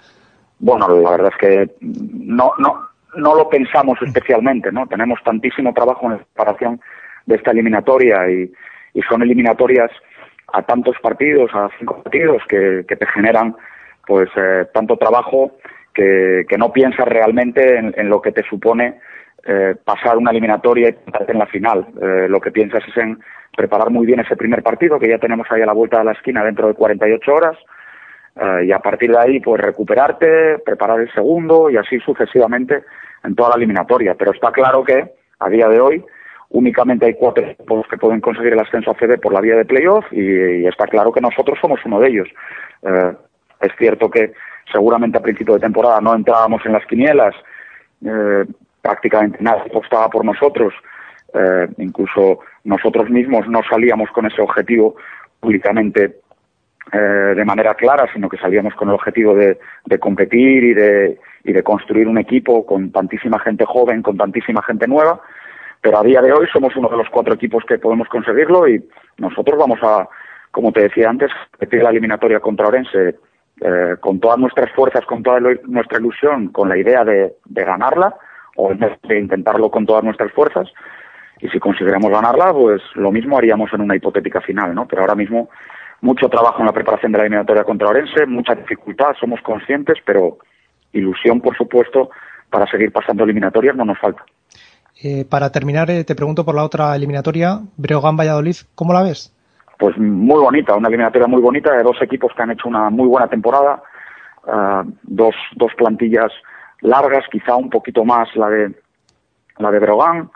Bueno, 0.59 0.87
la 0.89 1.11
verdad 1.11 1.31
es 1.33 1.39
que 1.39 1.75
no, 1.81 2.51
no, 2.57 2.86
no 3.17 3.35
lo 3.35 3.49
pensamos 3.49 3.99
especialmente, 4.01 4.71
¿no? 4.71 4.87
Tenemos 4.87 5.19
tantísimo 5.23 5.73
trabajo 5.73 6.05
en 6.05 6.11
la 6.13 6.17
preparación 6.19 6.79
de 7.25 7.35
esta 7.35 7.51
eliminatoria 7.51 8.29
y, 8.29 8.51
son 9.07 9.21
eliminatorias 9.21 9.91
a 10.53 10.63
tantos 10.63 10.95
partidos, 11.03 11.51
a 11.53 11.69
cinco 11.77 12.01
partidos, 12.01 12.41
que, 12.49 12.83
te 12.83 13.05
generan 13.05 13.55
pues 14.07 14.27
eh, 14.35 14.65
tanto 14.73 14.97
trabajo 14.97 15.51
que, 15.93 16.45
no 16.57 16.73
piensas 16.73 17.07
realmente 17.07 17.77
en, 17.77 18.09
lo 18.09 18.19
que 18.23 18.31
te 18.31 18.41
supone 18.41 18.99
eh, 19.45 19.75
pasar 19.83 20.17
una 20.17 20.31
eliminatoria 20.31 20.89
y 20.89 20.93
pasar 20.93 21.29
en 21.29 21.37
la 21.37 21.45
final. 21.45 21.85
Eh, 22.01 22.25
lo 22.27 22.41
que 22.41 22.49
piensas 22.49 22.81
es 22.87 22.97
en 22.97 23.19
preparar 23.55 23.91
muy 23.91 24.07
bien 24.07 24.19
ese 24.19 24.35
primer 24.35 24.63
partido, 24.63 24.97
que 24.97 25.09
ya 25.09 25.19
tenemos 25.19 25.45
ahí 25.51 25.61
a 25.61 25.67
la 25.67 25.73
vuelta 25.73 25.99
de 25.99 26.05
la 26.05 26.13
esquina 26.13 26.43
dentro 26.43 26.67
de 26.67 26.73
48 26.73 27.33
horas, 27.33 27.57
y 28.63 28.71
a 28.71 28.77
partir 28.77 29.09
de 29.09 29.17
ahí, 29.17 29.39
pues 29.39 29.59
recuperarte, 29.59 30.59
preparar 30.59 31.01
el 31.01 31.11
segundo 31.11 31.71
y 31.71 31.77
así 31.77 31.99
sucesivamente 31.99 32.83
en 33.23 33.35
toda 33.35 33.49
la 33.49 33.55
eliminatoria. 33.55 34.15
Pero 34.15 34.31
está 34.31 34.51
claro 34.51 34.83
que 34.83 35.11
a 35.39 35.49
día 35.49 35.67
de 35.67 35.79
hoy 35.79 36.03
únicamente 36.49 37.05
hay 37.05 37.13
cuatro 37.15 37.45
equipos 37.45 37.85
que 37.87 37.97
pueden 37.97 38.21
conseguir 38.21 38.53
el 38.53 38.59
ascenso 38.59 38.91
a 38.91 38.95
CD 38.95 39.17
por 39.17 39.33
la 39.33 39.41
vía 39.41 39.55
de 39.55 39.65
playoff 39.65 40.05
y, 40.11 40.65
está 40.65 40.87
claro 40.87 41.11
que 41.11 41.21
nosotros 41.21 41.57
somos 41.61 41.79
uno 41.85 41.99
de 41.99 42.09
ellos. 42.09 42.27
Es 43.59 43.71
cierto 43.77 44.09
que 44.09 44.33
seguramente 44.71 45.17
a 45.17 45.21
principio 45.21 45.55
de 45.55 45.59
temporada 45.59 45.99
no 46.01 46.15
entrábamos 46.15 46.65
en 46.65 46.73
las 46.73 46.85
quinielas, 46.85 47.35
eh, 48.05 48.45
prácticamente 48.81 49.39
nadie 49.41 49.63
apostaba 49.69 50.09
por 50.09 50.23
nosotros, 50.23 50.73
eh, 51.33 51.67
incluso 51.77 52.39
nosotros 52.63 53.09
mismos 53.09 53.47
no 53.47 53.61
salíamos 53.69 54.09
con 54.11 54.25
ese 54.25 54.41
objetivo 54.41 54.95
públicamente 55.39 56.19
eh, 56.91 56.97
de 56.97 57.45
manera 57.45 57.75
clara, 57.75 58.09
sino 58.13 58.29
que 58.29 58.37
salíamos 58.37 58.73
con 58.75 58.89
el 58.89 58.95
objetivo 58.95 59.35
de 59.35 59.57
competir 59.99 60.63
y 60.63 60.73
de, 60.73 61.17
y 61.47 61.53
de 61.53 61.63
construir 61.63 62.07
un 62.07 62.17
equipo 62.17 62.65
con 62.65 62.91
tantísima 62.91 63.39
gente 63.39 63.65
joven, 63.65 64.03
con 64.03 64.17
tantísima 64.17 64.61
gente 64.61 64.85
nueva, 64.85 65.21
pero 65.81 65.97
a 65.97 66.03
día 66.03 66.21
de 66.21 66.33
hoy 66.33 66.45
somos 66.51 66.75
uno 66.75 66.89
de 66.89 66.97
los 66.97 67.09
cuatro 67.09 67.33
equipos 67.33 67.63
que 67.65 67.79
podemos 67.79 68.09
conseguirlo 68.09 68.67
y 68.67 68.83
nosotros 69.17 69.57
vamos 69.57 69.79
a, 69.81 70.07
como 70.51 70.73
te 70.73 70.81
decía 70.81 71.09
antes, 71.09 71.31
competir 71.51 71.83
la 71.83 71.91
eliminatoria 71.91 72.41
contra 72.41 72.67
Orense 72.67 73.15
eh, 73.61 73.95
con 74.01 74.19
todas 74.19 74.37
nuestras 74.37 74.71
fuerzas, 74.73 75.05
con 75.05 75.23
toda 75.23 75.39
nuestra 75.39 75.99
ilusión, 75.99 76.49
con 76.49 76.67
la 76.67 76.77
idea 76.77 77.05
de, 77.05 77.33
ganarla, 77.45 78.13
o 78.57 78.73
de 78.73 79.17
intentarlo 79.17 79.71
con 79.71 79.85
todas 79.85 80.03
nuestras 80.03 80.31
fuerzas. 80.33 80.67
Y 81.39 81.47
si 81.47 81.59
consiguiéramos 81.59 82.11
ganarla, 82.11 82.51
pues 82.51 82.81
lo 82.95 83.11
mismo 83.11 83.37
haríamos 83.37 83.71
en 83.71 83.81
una 83.81 83.95
hipotética 83.95 84.41
final, 84.41 84.75
¿no? 84.75 84.85
Pero 84.85 85.03
ahora 85.03 85.15
mismo 85.15 85.49
mucho 86.01 86.27
trabajo 86.27 86.59
en 86.59 86.65
la 86.65 86.73
preparación 86.73 87.13
de 87.13 87.19
la 87.19 87.23
eliminatoria 87.23 87.63
contra 87.63 87.87
Orense, 87.87 88.25
mucha 88.25 88.55
dificultad, 88.55 89.15
somos 89.19 89.39
conscientes, 89.41 89.97
pero 90.03 90.39
ilusión, 90.97 91.41
por 91.41 91.55
supuesto, 91.55 92.09
para 92.49 92.69
seguir 92.69 92.91
pasando 92.91 93.23
eliminatorias 93.23 93.75
no 93.75 93.85
nos 93.85 93.99
falta. 93.99 94.23
Eh, 95.03 95.25
para 95.25 95.51
terminar, 95.51 95.89
eh, 95.91 96.03
te 96.03 96.15
pregunto 96.15 96.43
por 96.43 96.55
la 96.55 96.63
otra 96.63 96.95
eliminatoria, 96.95 97.59
Breogán-Valladolid, 97.77 98.55
¿cómo 98.73 98.93
la 98.93 99.03
ves? 99.03 99.33
pues 99.77 99.97
muy 99.97 100.39
bonita, 100.39 100.75
una 100.75 100.87
eliminatoria 100.87 101.27
muy 101.27 101.41
bonita 101.41 101.73
de 101.73 101.83
dos 101.83 102.01
equipos 102.01 102.31
que 102.35 102.41
han 102.41 102.51
hecho 102.51 102.67
una 102.67 102.89
muy 102.89 103.07
buena 103.07 103.27
temporada, 103.27 103.81
uh, 104.45 104.91
dos, 105.03 105.35
dos 105.55 105.71
plantillas 105.75 106.31
largas, 106.81 107.25
quizá 107.31 107.55
un 107.55 107.69
poquito 107.69 108.03
más 108.03 108.27
la 108.35 108.49
de 108.49 108.71
la 109.57 109.71
de 109.71 109.79
Brogan, 109.79 110.29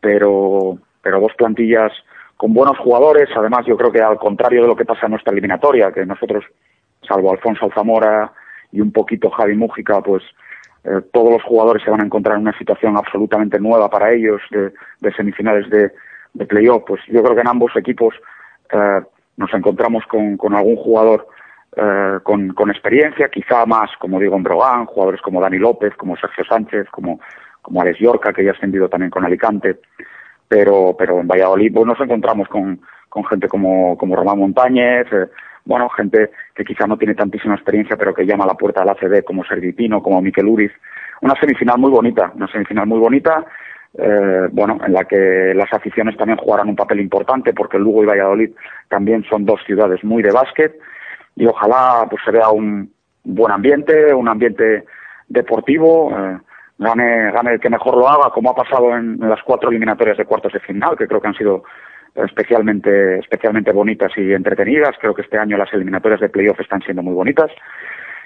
pero, 0.00 0.78
pero 1.02 1.20
dos 1.20 1.32
plantillas 1.36 1.92
con 2.36 2.52
buenos 2.52 2.78
jugadores, 2.78 3.28
además 3.36 3.66
yo 3.66 3.76
creo 3.76 3.92
que 3.92 4.00
al 4.00 4.16
contrario 4.16 4.62
de 4.62 4.68
lo 4.68 4.76
que 4.76 4.84
pasa 4.84 5.06
en 5.06 5.12
nuestra 5.12 5.32
eliminatoria, 5.32 5.92
que 5.92 6.06
nosotros, 6.06 6.44
salvo 7.06 7.32
Alfonso 7.32 7.66
Alzamora 7.66 8.32
y 8.72 8.80
un 8.80 8.92
poquito 8.92 9.30
Javi 9.30 9.56
Mújica, 9.56 10.00
pues 10.00 10.22
eh, 10.84 11.00
todos 11.12 11.32
los 11.32 11.42
jugadores 11.42 11.82
se 11.82 11.90
van 11.90 12.00
a 12.00 12.04
encontrar 12.04 12.36
en 12.36 12.42
una 12.42 12.56
situación 12.58 12.96
absolutamente 12.96 13.58
nueva 13.58 13.88
para 13.90 14.12
ellos 14.12 14.40
de, 14.50 14.72
de 15.00 15.12
semifinales 15.14 15.68
de, 15.70 15.92
de 16.34 16.46
playoff. 16.46 16.84
Pues 16.86 17.00
yo 17.08 17.22
creo 17.22 17.34
que 17.34 17.42
en 17.42 17.48
ambos 17.48 17.76
equipos 17.76 18.14
eh, 18.72 19.00
nos 19.36 19.52
encontramos 19.52 20.04
con, 20.06 20.36
con 20.36 20.54
algún 20.54 20.76
jugador 20.76 21.26
eh, 21.76 22.18
con, 22.24 22.70
experiencia, 22.70 23.28
quizá 23.28 23.64
más, 23.64 23.90
como 24.00 24.18
digo, 24.18 24.36
en 24.36 24.42
Brogan, 24.42 24.86
jugadores 24.86 25.20
como 25.20 25.40
Dani 25.40 25.58
López, 25.58 25.94
como 25.96 26.16
Sergio 26.16 26.44
Sánchez, 26.44 26.88
como, 26.90 27.20
como 27.62 27.80
Alex 27.80 27.98
Yorca, 28.00 28.32
que 28.32 28.44
ya 28.44 28.50
ha 28.50 28.54
ascendido 28.54 28.88
también 28.88 29.10
con 29.10 29.24
Alicante, 29.24 29.78
pero, 30.48 30.96
pero 30.98 31.20
en 31.20 31.28
Valladolid 31.28 31.72
pues, 31.72 31.86
nos 31.86 32.00
encontramos 32.00 32.48
con, 32.48 32.80
con 33.08 33.24
gente 33.24 33.46
como, 33.46 33.96
como 33.96 34.16
Román 34.16 34.38
Montañez, 34.38 35.06
eh, 35.12 35.28
bueno, 35.64 35.88
gente 35.90 36.30
que 36.54 36.64
quizá 36.64 36.86
no 36.86 36.96
tiene 36.96 37.14
tantísima 37.14 37.54
experiencia, 37.54 37.96
pero 37.96 38.14
que 38.14 38.26
llama 38.26 38.44
a 38.44 38.48
la 38.48 38.54
puerta 38.54 38.80
del 38.80 38.90
ACB, 38.90 39.24
como 39.24 39.44
Sergi 39.44 39.72
Pino, 39.72 40.02
como 40.02 40.20
Miquel 40.20 40.46
Uriz. 40.46 40.72
Una 41.22 41.34
semifinal 41.38 41.78
muy 41.78 41.90
bonita, 41.90 42.32
una 42.34 42.48
semifinal 42.48 42.86
muy 42.86 42.98
bonita, 42.98 43.44
eh, 43.98 44.48
bueno, 44.52 44.78
en 44.86 44.92
la 44.92 45.04
que 45.04 45.52
las 45.54 45.72
aficiones 45.72 46.16
también 46.16 46.38
jugarán 46.38 46.68
un 46.68 46.76
papel 46.76 47.00
importante 47.00 47.52
porque 47.52 47.78
Lugo 47.78 48.02
y 48.02 48.06
Valladolid 48.06 48.50
también 48.88 49.24
son 49.24 49.44
dos 49.44 49.60
ciudades 49.66 50.04
muy 50.04 50.22
de 50.22 50.30
básquet 50.30 50.78
y 51.34 51.46
ojalá 51.46 52.06
pues 52.08 52.22
se 52.24 52.30
vea 52.30 52.50
un 52.50 52.92
buen 53.24 53.52
ambiente, 53.52 54.14
un 54.14 54.28
ambiente 54.28 54.84
deportivo, 55.28 56.12
eh, 56.16 56.38
gane, 56.78 57.32
gane 57.32 57.54
el 57.54 57.60
que 57.60 57.68
mejor 57.68 57.96
lo 57.96 58.08
haga, 58.08 58.30
como 58.30 58.50
ha 58.50 58.54
pasado 58.54 58.96
en, 58.96 59.18
las 59.20 59.42
cuatro 59.42 59.70
eliminatorias 59.70 60.16
de 60.16 60.24
cuartos 60.24 60.52
de 60.52 60.60
final, 60.60 60.96
que 60.96 61.06
creo 61.06 61.20
que 61.20 61.28
han 61.28 61.34
sido 61.34 61.64
especialmente, 62.14 63.18
especialmente 63.18 63.72
bonitas 63.72 64.12
y 64.16 64.32
entretenidas. 64.32 64.96
Creo 65.00 65.14
que 65.14 65.22
este 65.22 65.38
año 65.38 65.56
las 65.56 65.72
eliminatorias 65.72 66.20
de 66.20 66.28
playoff 66.28 66.60
están 66.60 66.82
siendo 66.82 67.02
muy 67.02 67.14
bonitas. 67.14 67.50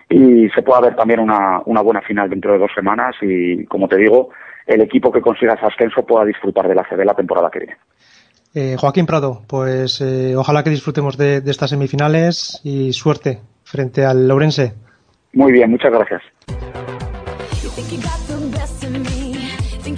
Y 0.08 0.48
se 0.50 0.62
puede 0.62 0.82
ver 0.82 0.96
también 0.96 1.20
una, 1.20 1.60
una 1.64 1.80
buena 1.80 2.02
final 2.02 2.28
dentro 2.28 2.52
de 2.52 2.58
dos 2.58 2.70
semanas 2.74 3.14
y, 3.22 3.64
como 3.66 3.88
te 3.88 3.96
digo, 3.96 4.30
el 4.66 4.80
equipo 4.82 5.10
que 5.10 5.20
consiga 5.20 5.54
ese 5.54 5.66
ascenso 5.66 6.04
pueda 6.04 6.24
disfrutar 6.24 6.68
de 6.68 6.74
la 6.74 6.84
CB 6.84 7.04
la 7.04 7.14
temporada 7.14 7.50
que 7.50 7.60
viene. 7.60 7.76
Eh, 8.54 8.76
Joaquín 8.78 9.06
Prado, 9.06 9.42
pues 9.48 10.00
eh, 10.00 10.36
ojalá 10.36 10.62
que 10.62 10.70
disfrutemos 10.70 11.18
de, 11.18 11.40
de, 11.40 11.50
estas 11.50 11.70
semifinales 11.70 12.60
y 12.62 12.92
suerte 12.92 13.40
frente 13.64 14.04
al 14.04 14.28
Lourense. 14.28 14.74
Muy 15.32 15.52
bien, 15.52 15.70
muchas 15.70 15.90
gracias. 15.90 16.22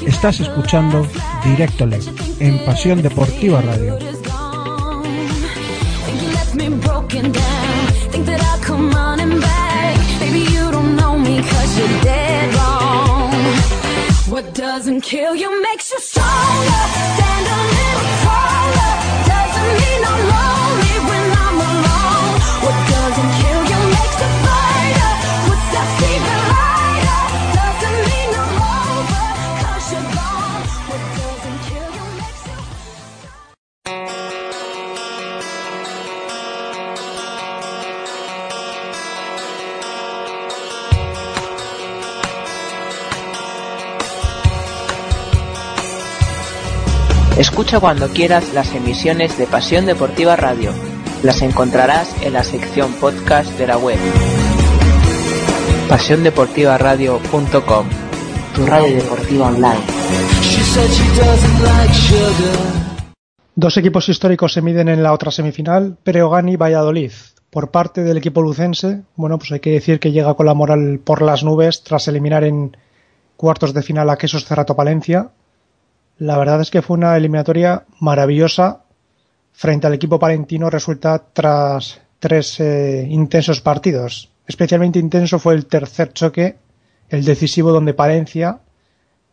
Estás 0.07 0.40
escuchando 0.40 1.07
Directo 1.45 1.87
en 2.40 2.64
Pasión 2.64 3.02
Deportiva 3.02 3.61
Radio. 3.61 3.99
What 14.28 14.55
doesn't 14.55 15.00
kill 15.02 15.35
you 15.35 15.62
makes 15.62 15.90
you 15.93 15.99
stronger. 16.00 16.85
Stand 17.16 17.47
a 17.47 17.75
Escucha 47.38 47.81
cuando 47.81 48.09
quieras 48.09 48.55
las 48.55 48.75
emisiones 48.75 49.37
de 49.37 49.47
Pasión 49.47 49.85
Deportiva 49.85 50.37
Radio. 50.37 50.73
Las 51.23 51.43
encontrarás 51.43 52.16
en 52.23 52.33
la 52.33 52.43
sección 52.43 52.95
podcast 52.95 53.50
de 53.59 53.66
la 53.66 53.76
web. 53.76 53.99
PasiónDeportivaRadio.com 55.87 57.87
Tu 58.55 58.64
radio 58.64 58.97
deportiva 58.97 59.49
online. 59.49 59.81
Dos 63.55 63.76
equipos 63.76 64.09
históricos 64.09 64.55
se 64.55 64.62
miden 64.62 64.88
en 64.88 65.02
la 65.02 65.12
otra 65.12 65.31
semifinal, 65.31 65.99
Breogán 66.07 66.49
y 66.49 66.57
Valladolid. 66.57 67.12
Por 67.50 67.71
parte 67.71 68.02
del 68.02 68.16
equipo 68.16 68.40
lucense, 68.40 69.02
bueno, 69.14 69.38
pues 69.38 69.52
hay 69.52 69.61
que 69.61 69.73
decir 69.73 70.00
que 70.00 70.11
llega 70.11 70.33
con 70.33 70.47
la 70.47 70.55
moral 70.55 71.00
por 71.05 71.21
las 71.21 71.45
nubes 71.45 71.83
tras 71.83 72.09
eliminar 72.09 72.45
en 72.45 72.75
cuartos 73.37 73.75
de 73.75 73.83
final 73.83 74.09
a 74.09 74.16
Quesos 74.16 74.47
Cerrato 74.47 74.75
Palencia. 74.75 75.33
La 76.18 76.38
verdad 76.38 76.62
es 76.62 76.70
que 76.70 76.80
fue 76.80 76.96
una 76.96 77.16
eliminatoria 77.16 77.85
maravillosa 78.00 78.85
frente 79.52 79.87
al 79.87 79.94
equipo 79.94 80.18
palentino 80.18 80.70
resulta 80.70 81.23
tras 81.32 82.00
tres 82.18 82.58
eh, 82.61 83.06
intensos 83.11 83.61
partidos. 83.61 84.30
Especialmente 84.46 84.99
intenso 84.99 85.38
fue 85.38 85.54
el 85.54 85.66
tercer 85.66 86.14
choque, 86.14 86.56
el 87.11 87.25
decisivo 87.25 87.70
donde 87.70 87.92
Palencia 87.92 88.61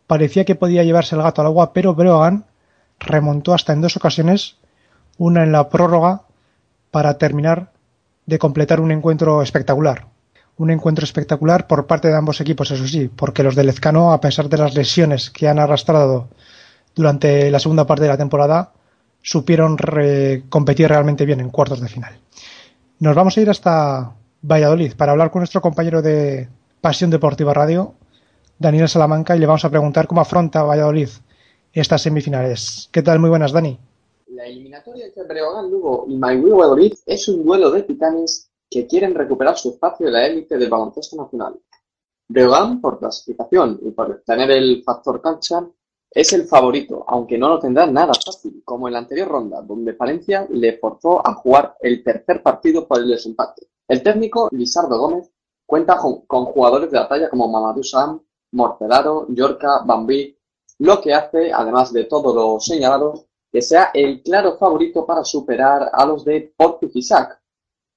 parecía 0.06 0.44
que 0.44 0.56
podía 0.56 0.84
llevarse 0.84 1.16
el 1.16 1.22
gato 1.22 1.40
al 1.40 1.46
agua, 1.46 1.72
pero 1.72 1.94
Breogán 1.94 2.44
remontó 2.98 3.54
hasta 3.54 3.72
en 3.72 3.80
dos 3.80 3.96
ocasiones, 3.96 4.56
una 5.16 5.42
en 5.42 5.52
la 5.52 5.70
prórroga, 5.70 6.22
para 6.90 7.16
terminar 7.16 7.72
de 8.26 8.38
completar 8.38 8.80
un 8.80 8.92
encuentro 8.92 9.42
espectacular. 9.42 10.06
Un 10.56 10.70
encuentro 10.70 11.04
espectacular 11.04 11.66
por 11.66 11.86
parte 11.86 12.08
de 12.08 12.16
ambos 12.16 12.40
equipos, 12.40 12.70
eso 12.70 12.86
sí, 12.86 13.08
porque 13.08 13.42
los 13.42 13.56
de 13.56 13.64
Lezcano, 13.64 14.12
a 14.12 14.20
pesar 14.20 14.48
de 14.48 14.58
las 14.58 14.74
lesiones 14.74 15.30
que 15.30 15.48
han 15.48 15.58
arrastrado 15.58 16.28
durante 16.94 17.50
la 17.50 17.58
segunda 17.58 17.86
parte 17.86 18.04
de 18.04 18.10
la 18.10 18.16
temporada, 18.16 18.72
supieron 19.22 19.76
competir 20.48 20.88
realmente 20.88 21.24
bien 21.24 21.40
en 21.40 21.50
cuartos 21.50 21.80
de 21.80 21.88
final. 21.88 22.18
Nos 23.00 23.14
vamos 23.16 23.36
a 23.36 23.40
ir 23.40 23.50
hasta 23.50 24.14
Valladolid 24.42 24.94
para 24.96 25.12
hablar 25.12 25.30
con 25.30 25.40
nuestro 25.40 25.60
compañero 25.60 26.02
de 26.02 26.48
Pasión 26.80 27.10
Deportiva 27.10 27.54
Radio, 27.54 27.94
Daniel 28.58 28.88
Salamanca, 28.88 29.34
y 29.34 29.38
le 29.38 29.46
vamos 29.46 29.64
a 29.64 29.70
preguntar 29.70 30.06
cómo 30.06 30.20
afronta 30.20 30.62
Valladolid 30.62 31.08
estas 31.72 32.02
semifinales. 32.02 32.88
¿Qué 32.92 33.02
tal? 33.02 33.18
Muy 33.18 33.30
buenas, 33.30 33.52
Dani. 33.52 33.78
La 34.28 34.46
eliminatoria 34.46 35.06
entre 35.06 35.24
Breogán 35.24 35.70
Lugo 35.70 36.06
y 36.08 36.16
Maigüí 36.16 36.50
Valladolid 36.50 36.94
es 37.06 37.28
un 37.28 37.44
duelo 37.44 37.70
de 37.70 37.82
titanes 37.82 38.50
que 38.70 38.86
quieren 38.86 39.14
recuperar 39.14 39.56
su 39.56 39.70
espacio 39.70 40.06
en 40.06 40.12
la 40.12 40.26
élite 40.26 40.58
del 40.58 40.70
baloncesto 40.70 41.16
nacional. 41.16 41.58
Breogán, 42.28 42.80
por 42.80 42.98
clasificación 42.98 43.80
y 43.82 43.90
por 43.90 44.22
tener 44.24 44.50
el 44.50 44.82
factor 44.84 45.20
cancha, 45.20 45.66
es 46.14 46.32
el 46.32 46.46
favorito, 46.46 47.04
aunque 47.08 47.36
no 47.36 47.48
lo 47.48 47.58
tendrá 47.58 47.86
nada 47.86 48.12
fácil, 48.14 48.62
como 48.64 48.86
en 48.86 48.94
la 48.94 49.00
anterior 49.00 49.28
ronda, 49.28 49.60
donde 49.62 49.94
Palencia 49.94 50.46
le 50.48 50.78
forzó 50.78 51.26
a 51.26 51.34
jugar 51.34 51.76
el 51.80 52.04
tercer 52.04 52.42
partido 52.42 52.86
por 52.86 53.00
el 53.00 53.08
desempate. 53.08 53.66
El 53.88 54.02
técnico, 54.02 54.48
Lisardo 54.52 54.96
Gómez, 54.98 55.30
cuenta 55.66 55.98
con 55.98 56.44
jugadores 56.44 56.90
de 56.90 56.98
la 56.98 57.08
talla 57.08 57.28
como 57.28 57.48
Mamadou 57.48 57.82
Sam, 57.82 58.20
Morcelaro, 58.52 59.26
Yorca, 59.28 59.82
Bambi, 59.84 60.38
lo 60.78 61.00
que 61.00 61.12
hace, 61.12 61.52
además 61.52 61.92
de 61.92 62.04
todo 62.04 62.34
lo 62.34 62.60
señalado, 62.60 63.26
que 63.50 63.60
sea 63.62 63.90
el 63.92 64.22
claro 64.22 64.56
favorito 64.56 65.04
para 65.04 65.24
superar 65.24 65.90
a 65.92 66.06
los 66.06 66.24
de 66.24 66.52
Portifisac, 66.56 67.40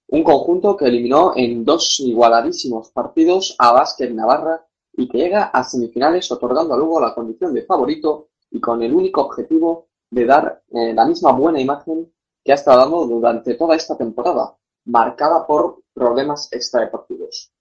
un 0.09 0.23
conjunto 0.23 0.77
que 0.77 0.85
eliminó 0.85 1.33
en 1.35 1.65
dos 1.65 1.99
igualadísimos 1.99 2.91
partidos 2.91 3.55
a 3.57 3.71
Vázquez 3.73 4.13
Navarra 4.13 4.66
y 4.97 5.07
que 5.07 5.19
llega 5.19 5.45
a 5.45 5.63
semifinales 5.63 6.29
otorgando 6.31 6.73
a 6.97 7.01
la 7.01 7.13
condición 7.13 7.53
de 7.53 7.61
favorito 7.61 8.29
y 8.49 8.59
con 8.59 8.81
el 8.81 8.93
único 8.93 9.21
objetivo 9.21 9.87
de 10.09 10.25
dar 10.25 10.63
eh, 10.71 10.93
la 10.93 11.05
misma 11.05 11.31
buena 11.31 11.61
imagen 11.61 12.11
que 12.43 12.51
ha 12.51 12.55
estado 12.55 12.79
dando 12.79 13.05
durante 13.05 13.53
toda 13.53 13.75
esta 13.75 13.95
temporada, 13.95 14.57
marcada 14.85 15.45
por 15.45 15.83
problemas 15.93 16.51
extradeportivos. 16.51 17.51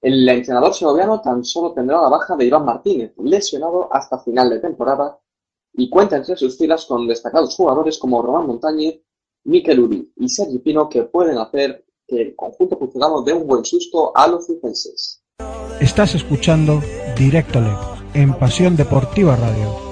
El 0.00 0.26
entrenador 0.26 0.72
segoviano 0.72 1.20
tan 1.20 1.44
solo 1.44 1.74
tendrá 1.74 2.00
la 2.00 2.08
baja 2.08 2.34
de 2.34 2.46
Iván 2.46 2.64
Martínez, 2.64 3.12
lesionado 3.18 3.92
hasta 3.92 4.18
final 4.20 4.48
de 4.48 4.60
temporada, 4.60 5.18
y 5.74 5.90
cuenta 5.90 6.16
entre 6.16 6.36
sus 6.36 6.56
filas 6.56 6.86
con 6.86 7.06
destacados 7.06 7.54
jugadores 7.54 7.98
como 7.98 8.22
Román 8.22 8.46
Montañez, 8.46 9.02
Miquel 9.44 9.80
Uri 9.80 10.12
y 10.16 10.28
Sergi 10.28 10.58
Pino 10.58 10.88
que 10.88 11.02
pueden 11.02 11.36
hacer 11.38 11.84
que 12.06 12.22
el 12.22 12.36
conjunto 12.36 12.78
pucelano 12.78 13.22
dé 13.22 13.34
un 13.34 13.46
buen 13.46 13.64
susto 13.64 14.16
a 14.16 14.26
los 14.26 14.48
defenses. 14.48 15.19
Estás 15.80 16.14
escuchando 16.14 16.82
Directo 17.16 17.60
Lec 17.60 17.78
en 18.14 18.34
Pasión 18.34 18.76
Deportiva 18.76 19.36
Radio. 19.36 19.89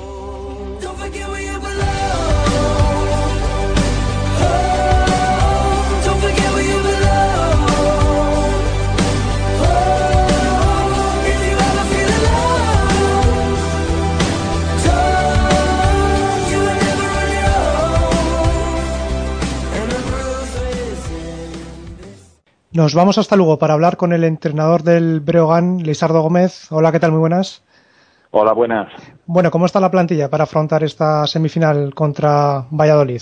Nos 22.79 22.95
vamos 22.95 23.19
hasta 23.19 23.35
luego 23.35 23.59
para 23.59 23.75
hablar 23.75 23.97
con 23.97 24.12
el 24.12 24.23
entrenador 24.23 24.85
del 24.85 25.19
Breogán, 25.19 25.79
Lisardo 25.79 26.23
Gómez. 26.23 26.71
Hola, 26.71 26.93
¿qué 26.93 27.01
tal? 27.01 27.11
Muy 27.11 27.19
buenas. 27.19 27.67
Hola, 28.31 28.53
buenas. 28.53 28.87
Bueno, 29.27 29.51
¿cómo 29.51 29.67
está 29.67 29.81
la 29.81 29.91
plantilla 29.91 30.31
para 30.31 30.45
afrontar 30.45 30.85
esta 30.85 31.27
semifinal 31.27 31.93
contra 31.93 32.67
Valladolid? 32.71 33.21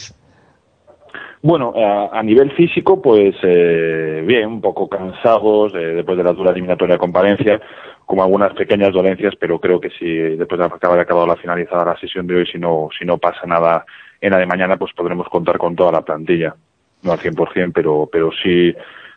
Bueno, 1.40 1.72
a, 1.74 2.18
a 2.18 2.22
nivel 2.22 2.52
físico, 2.52 3.00
pues 3.00 3.34
eh, 3.44 4.22
bien, 4.26 4.46
un 4.46 4.60
poco 4.60 4.90
cansados 4.90 5.72
eh, 5.74 5.78
después 5.78 6.18
de 6.18 6.24
la 6.24 6.34
dura 6.34 6.50
eliminatoria 6.50 6.98
con 6.98 7.10
Palencia, 7.10 7.58
con 8.04 8.20
algunas 8.20 8.52
pequeñas 8.52 8.92
dolencias, 8.92 9.32
pero 9.40 9.58
creo 9.58 9.80
que 9.80 9.88
si 9.88 10.36
después 10.36 10.58
de 10.58 10.86
haber 10.86 11.00
acabado 11.00 11.26
la 11.26 11.36
finalizada 11.36 11.82
la 11.82 11.98
sesión 11.98 12.26
de 12.26 12.36
hoy, 12.36 12.46
si 12.46 12.58
no, 12.58 12.90
si 12.98 13.06
no 13.06 13.16
pasa 13.16 13.46
nada 13.46 13.86
en 14.20 14.32
la 14.32 14.38
de 14.38 14.44
mañana, 14.44 14.76
pues 14.76 14.92
podremos 14.92 15.26
contar 15.30 15.56
con 15.56 15.74
toda 15.74 15.92
la 15.92 16.02
plantilla. 16.02 16.54
No 17.02 17.12
al 17.12 17.20
100%, 17.20 17.72
pero, 17.72 18.06
pero 18.12 18.30
sí 18.42 18.74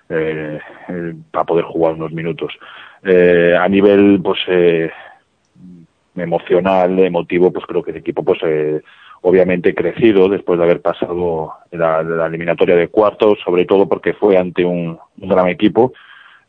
eh, 0.10 0.60
para 1.32 1.46
poder 1.46 1.66
jugar 1.66 1.94
unos 1.94 2.12
minutos. 2.12 2.52
Eh, 3.04 3.56
a 3.58 3.68
nivel, 3.70 4.20
pues, 4.24 4.40
eh, 4.48 4.90
emocional, 6.16 7.00
emotivo, 7.00 7.52
pues 7.52 7.66
creo 7.66 7.84
que 7.84 7.92
el 7.92 7.98
equipo, 7.98 8.24
pues, 8.24 8.40
eh, 8.44 8.82
obviamente 9.22 9.76
crecido 9.76 10.30
después 10.30 10.58
de 10.58 10.66
haber 10.66 10.82
pasado 10.82 11.54
la, 11.72 12.04
la 12.04 12.28
eliminatoria 12.28 12.76
de 12.76 12.88
cuartos, 12.88 13.40
sobre 13.44 13.66
todo 13.66 13.88
porque 13.88 14.14
fue 14.14 14.38
ante 14.38 14.66
un, 14.66 14.98
un 15.20 15.30
gran 15.30 15.48
equipo. 15.48 15.94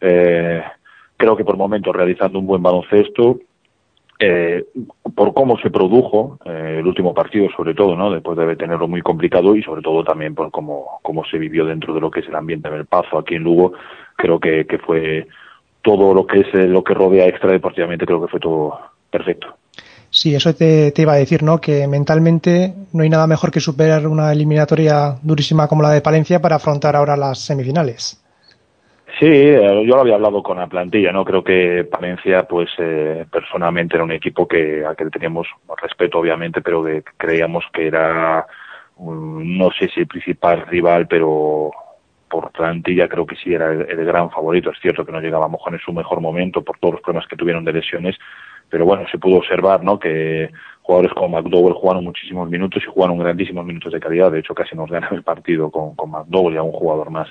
Eh, 0.01 0.63
creo 1.17 1.37
que 1.37 1.45
por 1.45 1.57
momentos 1.57 1.95
realizando 1.95 2.39
un 2.39 2.47
buen 2.47 2.63
baloncesto, 2.63 3.41
eh, 4.23 4.67
por 5.15 5.33
cómo 5.33 5.59
se 5.59 5.71
produjo 5.71 6.39
eh, 6.45 6.77
el 6.81 6.87
último 6.87 7.15
partido, 7.15 7.49
sobre 7.57 7.75
todo, 7.75 7.97
¿no? 7.97 8.11
Después 8.11 8.37
de 8.37 8.55
tenerlo 8.55 8.87
muy 8.87 9.01
complicado 9.01 9.57
y 9.57 9.63
sobre 9.63 9.81
todo 9.81 10.05
también 10.05 10.35
por 10.35 10.51
cómo, 10.51 11.01
cómo 11.01 11.25
se 11.25 11.39
vivió 11.39 11.65
dentro 11.65 11.95
de 11.95 12.01
lo 12.01 12.11
que 12.11 12.21
es 12.21 12.29
el 12.29 12.37
ambiente 12.37 12.69
del 12.69 12.85
Pazo 12.85 13.19
aquí 13.19 13.37
en 13.37 13.45
Lugo, 13.45 13.73
creo 14.17 14.39
que, 14.39 14.67
que 14.67 14.77
fue 14.79 15.27
todo 15.81 16.13
lo 16.13 16.27
que 16.27 16.41
es 16.41 16.55
eh, 16.55 16.69
lo 16.69 16.85
que 16.85 16.93
rodea 16.93 17.27
extradeportivamente, 17.29 18.05
creo 18.05 18.21
que 18.21 18.29
fue 18.29 18.41
todo 18.41 18.79
perfecto. 19.11 19.57
Sí, 20.11 20.35
eso 20.35 20.55
te 20.55 20.93
iba 20.99 21.15
a 21.15 21.17
decir, 21.17 21.43
¿no? 21.43 21.59
Que 21.59 21.87
mentalmente 21.87 22.75
no 22.93 23.03
hay 23.03 23.09
nada 23.09 23.27
mejor 23.27 23.51
que 23.51 23.61
superar 23.61 24.07
una 24.07 24.33
eliminatoria 24.33 25.17
durísima 25.23 25.67
como 25.67 25.83
la 25.83 25.93
de 25.93 26.03
Palencia 26.03 26.43
para 26.43 26.57
afrontar 26.57 26.95
ahora 26.95 27.17
las 27.17 27.39
semifinales. 27.39 28.20
Sí, 29.21 29.27
eh, 29.27 29.85
yo 29.87 29.97
lo 29.97 30.01
había 30.01 30.15
hablado 30.15 30.43
con 30.43 30.57
la 30.57 30.67
plantilla, 30.67 31.13
¿no? 31.13 31.27
Creo 31.27 31.45
que 31.45 31.85
Palencia, 31.85 32.45
pues 32.45 32.71
eh, 32.79 33.27
personalmente 33.31 33.95
era 33.97 34.05
un 34.05 34.13
equipo 34.13 34.49
que 34.49 34.83
a 34.87 34.95
que 34.95 35.05
teníamos 35.11 35.47
respeto, 35.77 36.21
obviamente, 36.21 36.63
pero 36.63 36.83
que 36.83 37.05
creíamos 37.19 37.67
que 37.71 37.87
era, 37.87 38.47
um, 38.97 39.59
no 39.59 39.71
sé 39.73 39.91
si 39.91 40.01
el 40.01 40.07
principal 40.07 40.67
rival, 40.69 41.07
pero 41.07 41.71
por 42.31 42.51
plantilla 42.51 43.09
creo 43.09 43.27
que 43.27 43.37
sí 43.37 43.53
era 43.53 43.71
el, 43.71 43.83
el 43.91 44.07
gran 44.07 44.31
favorito. 44.31 44.71
Es 44.71 44.81
cierto 44.81 45.05
que 45.05 45.13
no 45.13 45.21
llegaba 45.21 45.45
a 45.45 45.49
Mojan 45.49 45.75
en 45.75 45.81
su 45.81 45.93
mejor 45.93 46.23
momento 46.23 46.63
por 46.63 46.79
todos 46.79 46.95
los 46.95 47.03
problemas 47.03 47.29
que 47.29 47.37
tuvieron 47.37 47.63
de 47.63 47.75
lesiones, 47.75 48.17
pero 48.71 48.87
bueno, 48.87 49.05
se 49.11 49.19
pudo 49.19 49.37
observar, 49.37 49.85
¿no? 49.85 49.99
Que 49.99 50.49
jugadores 50.81 51.13
como 51.13 51.29
McDowell 51.29 51.75
jugaron 51.75 52.05
muchísimos 52.05 52.49
minutos 52.49 52.83
y 52.83 52.91
jugaron 52.91 53.19
grandísimos 53.19 53.67
minutos 53.67 53.93
de 53.93 54.01
calidad. 54.01 54.33
De 54.33 54.39
hecho, 54.39 54.55
casi 54.55 54.75
nos 54.75 54.89
ganan 54.89 55.13
el 55.13 55.23
partido 55.23 55.71
con, 55.71 55.95
con 55.95 56.11
McDowell 56.11 56.55
y 56.55 56.57
a 56.57 56.63
un 56.63 56.73
jugador 56.73 57.11
más. 57.11 57.29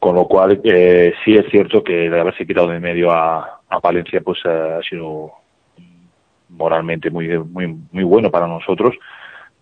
Con 0.00 0.14
lo 0.16 0.24
cual, 0.26 0.60
eh, 0.64 1.12
sí 1.24 1.34
es 1.34 1.46
cierto 1.50 1.84
que 1.84 2.08
de 2.08 2.20
haberse 2.20 2.46
quitado 2.46 2.68
de 2.68 2.80
medio 2.80 3.10
a, 3.10 3.60
a 3.68 3.80
Palencia, 3.80 4.22
pues 4.22 4.40
eh, 4.46 4.78
ha 4.78 4.82
sido 4.82 5.30
moralmente 6.48 7.10
muy, 7.10 7.28
muy, 7.38 7.76
muy 7.92 8.04
bueno 8.04 8.30
para 8.30 8.46
nosotros. 8.46 8.96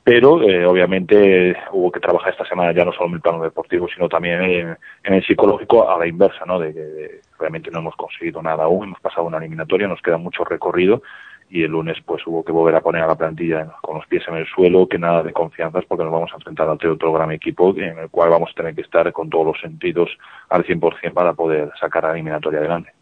Pero 0.04 0.40
eh, 0.42 0.64
obviamente 0.64 1.54
hubo 1.72 1.92
que 1.92 2.00
trabajar 2.00 2.32
esta 2.32 2.46
semana 2.46 2.72
ya 2.72 2.84
no 2.84 2.92
solo 2.92 3.08
en 3.08 3.14
el 3.16 3.20
plano 3.20 3.42
deportivo, 3.42 3.88
sino 3.94 4.08
también 4.08 4.42
en, 4.42 4.78
en 5.04 5.14
el 5.14 5.26
psicológico 5.26 5.90
a 5.90 5.98
la 5.98 6.06
inversa, 6.06 6.46
¿no? 6.46 6.58
De 6.58 6.72
que 6.72 7.20
realmente 7.38 7.70
no 7.70 7.80
hemos 7.80 7.96
conseguido 7.96 8.40
nada 8.40 8.64
aún, 8.64 8.86
hemos 8.86 9.00
pasado 9.00 9.26
una 9.26 9.36
eliminatoria, 9.36 9.86
nos 9.86 10.00
queda 10.00 10.16
mucho 10.16 10.44
recorrido 10.44 11.02
y 11.50 11.62
el 11.62 11.70
lunes 11.70 11.96
pues 12.04 12.26
hubo 12.26 12.44
que 12.44 12.52
volver 12.52 12.74
a 12.74 12.80
poner 12.80 13.02
a 13.02 13.06
la 13.06 13.14
plantilla 13.14 13.66
con 13.80 13.96
los 13.96 14.06
pies 14.06 14.22
en 14.28 14.36
el 14.36 14.46
suelo, 14.46 14.88
que 14.88 14.98
nada 14.98 15.22
de 15.22 15.32
confianzas 15.32 15.84
porque 15.86 16.04
nos 16.04 16.12
vamos 16.12 16.30
a 16.32 16.36
enfrentar 16.36 16.68
ante 16.68 16.88
otro 16.88 17.12
gran 17.12 17.32
equipo 17.32 17.74
en 17.76 17.98
el 17.98 18.08
cual 18.10 18.30
vamos 18.30 18.50
a 18.50 18.54
tener 18.54 18.74
que 18.74 18.82
estar 18.82 19.10
con 19.12 19.30
todos 19.30 19.46
los 19.46 19.60
sentidos 19.60 20.10
al 20.48 20.64
100% 20.64 21.12
para 21.12 21.32
poder 21.32 21.70
sacar 21.80 22.04
la 22.04 22.12
eliminatoria 22.12 22.60
adelante. 22.60 22.92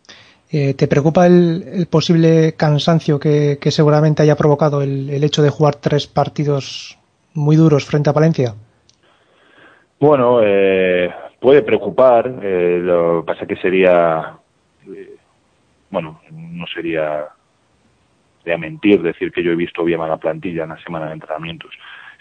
Eh, 0.51 0.75
¿Te 0.75 0.87
preocupa 0.87 1.27
el, 1.27 1.65
el 1.73 1.87
posible 1.87 2.55
cansancio 2.57 3.19
que, 3.19 3.59
que 3.61 3.71
seguramente 3.73 4.23
haya 4.23 4.37
provocado 4.37 4.81
el, 4.81 5.11
el 5.11 5.25
hecho 5.25 5.43
de 5.43 5.51
jugar 5.51 5.77
tres 5.77 6.07
partidos 6.07 6.99
muy 7.35 7.57
duros 7.57 7.85
frente 7.85 8.11
a 8.11 8.13
Valencia? 8.13 8.55
Bueno, 9.99 10.41
eh, 10.43 11.11
puede 11.41 11.63
preocupar, 11.63 12.27
eh, 12.43 12.79
lo 12.83 13.21
que 13.21 13.27
pasa 13.27 13.47
que 13.47 13.57
sería, 13.57 14.37
eh, 14.87 15.17
bueno, 15.91 16.21
no 16.31 16.67
sería 16.67 17.27
sería 18.47 18.59
mentir 18.59 19.03
decir 19.03 19.33
que 19.33 19.43
yo 19.43 19.51
he 19.51 19.57
visto 19.57 19.83
bien 19.83 20.01
a 20.01 20.07
la 20.07 20.19
plantilla 20.19 20.63
en 20.63 20.69
la 20.69 20.83
semana 20.85 21.07
de 21.07 21.15
entrenamientos. 21.15 21.73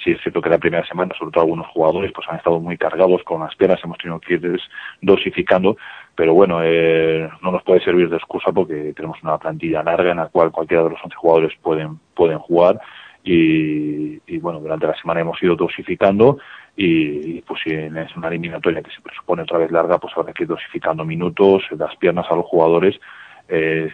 Sí 0.03 0.11
es 0.11 0.21
cierto 0.21 0.41
que 0.41 0.49
la 0.49 0.57
primera 0.57 0.85
semana, 0.87 1.13
sobre 1.17 1.31
todo 1.31 1.43
algunos 1.43 1.67
jugadores, 1.67 2.11
pues 2.13 2.27
han 2.27 2.37
estado 2.37 2.59
muy 2.59 2.77
cargados 2.77 3.23
con 3.23 3.41
las 3.41 3.55
piernas, 3.55 3.79
hemos 3.83 3.99
tenido 3.99 4.19
que 4.19 4.33
ir 4.33 4.59
dosificando, 5.01 5.77
pero 6.15 6.33
bueno, 6.33 6.61
eh, 6.63 7.29
no 7.43 7.51
nos 7.51 7.61
puede 7.61 7.83
servir 7.83 8.09
de 8.09 8.17
excusa 8.17 8.51
porque 8.51 8.93
tenemos 8.95 9.21
una 9.21 9.37
plantilla 9.37 9.83
larga 9.83 10.11
en 10.11 10.17
la 10.17 10.27
cual 10.27 10.51
cualquiera 10.51 10.83
de 10.83 10.89
los 10.89 10.99
11 11.03 11.15
jugadores 11.15 11.53
pueden, 11.61 11.99
pueden 12.15 12.39
jugar 12.39 12.81
y, 13.23 14.19
y, 14.25 14.37
bueno, 14.39 14.59
durante 14.59 14.87
la 14.87 14.97
semana 14.99 15.21
hemos 15.21 15.41
ido 15.43 15.55
dosificando 15.55 16.39
y, 16.75 17.37
y, 17.37 17.41
pues 17.41 17.61
si 17.63 17.71
es 17.71 18.17
una 18.17 18.27
eliminatoria 18.29 18.81
que 18.81 18.91
se 18.91 19.01
presupone 19.01 19.43
otra 19.43 19.59
vez 19.59 19.71
larga, 19.71 19.99
pues 19.99 20.13
habrá 20.17 20.33
que 20.33 20.43
ir 20.43 20.49
dosificando 20.49 21.05
minutos, 21.05 21.63
las 21.77 21.95
piernas 21.97 22.25
a 22.29 22.35
los 22.35 22.45
jugadores. 22.45 22.99
Eh, 23.47 23.89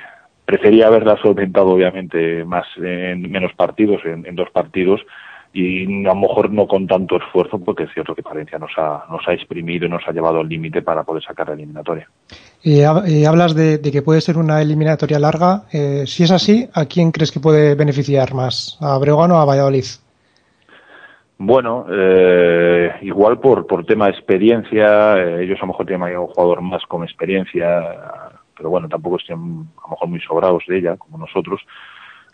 prefería 0.52 0.88
haberla 0.88 1.16
solventado 1.22 1.70
obviamente 1.70 2.44
más 2.44 2.66
en 2.78 3.32
menos 3.32 3.54
partidos, 3.54 4.02
en, 4.06 4.26
en 4.26 4.36
dos 4.36 4.50
partidos, 4.52 5.00
y 5.54 6.06
a 6.06 6.14
lo 6.14 6.16
mejor 6.16 6.52
no 6.52 6.66
con 6.68 6.88
tanto 6.88 7.18
esfuerzo, 7.18 7.58
porque 7.60 7.84
es 7.84 7.94
cierto 7.94 8.16
que 8.16 8.22
Valencia 8.22 8.58
nos 8.58 8.72
ha, 8.78 9.06
nos 9.10 9.26
ha 9.28 9.34
exprimido 9.34 9.86
y 9.86 9.90
nos 9.90 10.04
ha 10.08 10.12
llevado 10.12 10.40
al 10.40 10.50
límite 10.50 10.82
para 10.82 11.04
poder 11.04 11.24
sacar 11.24 11.48
la 11.48 11.54
eliminatoria. 11.54 12.08
Eh, 12.64 12.86
hablas 13.26 13.56
de, 13.56 13.78
de 13.78 13.92
que 13.92 14.02
puede 14.02 14.22
ser 14.22 14.38
una 14.38 14.62
eliminatoria 14.62 15.20
larga. 15.20 15.64
Eh, 15.72 16.04
si 16.06 16.24
es 16.24 16.32
así, 16.32 16.68
¿a 16.74 16.86
quién 16.86 17.12
crees 17.12 17.32
que 17.32 17.40
puede 17.40 17.76
beneficiar 17.76 18.34
más? 18.34 18.78
¿A 18.82 18.98
Breogán 18.98 19.32
o 19.32 19.38
a 19.40 19.46
Valladolid? 19.46 19.86
Bueno, 21.44 21.86
eh, 21.92 22.92
igual 23.02 23.40
por, 23.40 23.66
por 23.66 23.84
tema 23.86 24.06
de 24.06 24.12
experiencia, 24.12 25.18
eh, 25.18 25.44
ellos 25.44 25.58
a 25.60 25.66
lo 25.66 25.72
mejor 25.72 25.88
tienen 25.88 26.18
un 26.18 26.28
jugador 26.28 26.62
más 26.62 26.84
con 26.88 27.04
experiencia, 27.04 27.66
pero 28.62 28.70
bueno, 28.70 28.88
tampoco 28.88 29.18
estén 29.18 29.40
a 29.40 29.82
lo 29.86 29.90
mejor 29.90 30.08
muy 30.08 30.22
sobrados 30.22 30.64
de 30.68 30.78
ella, 30.78 30.96
como 30.96 31.18
nosotros. 31.18 31.62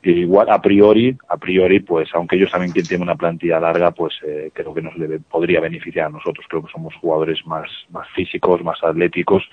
E 0.04 0.12
igual, 0.12 0.50
a 0.50 0.62
priori, 0.62 1.18
a 1.30 1.38
priori, 1.38 1.80
pues 1.80 2.10
aunque 2.14 2.36
ellos 2.36 2.52
también 2.52 2.74
tienen 2.74 3.02
una 3.02 3.16
plantilla 3.16 3.62
larga, 3.62 3.92
pues 3.92 4.14
eh, 4.28 4.52
creo 4.54 4.74
que 4.74 4.82
nos 4.82 5.00
debe, 5.00 5.20
podría 5.22 5.62
beneficiar 5.62 6.08
a 6.08 6.10
nosotros. 6.10 6.46
Creo 6.50 6.66
que 6.66 6.72
somos 6.74 6.94
jugadores 6.96 7.48
más, 7.48 7.70
más 7.92 8.10
físicos, 8.10 8.62
más 8.62 8.78
atléticos, 8.84 9.50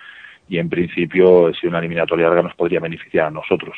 y 0.49 0.59
en 0.59 0.69
principio, 0.69 1.53
si 1.55 1.69
una 1.69 1.79
eliminatoria 1.79 2.27
larga 2.27 2.43
nos 2.43 2.57
podría 2.57 2.81
beneficiar 2.81 3.29
a 3.29 3.31
nosotros. 3.31 3.77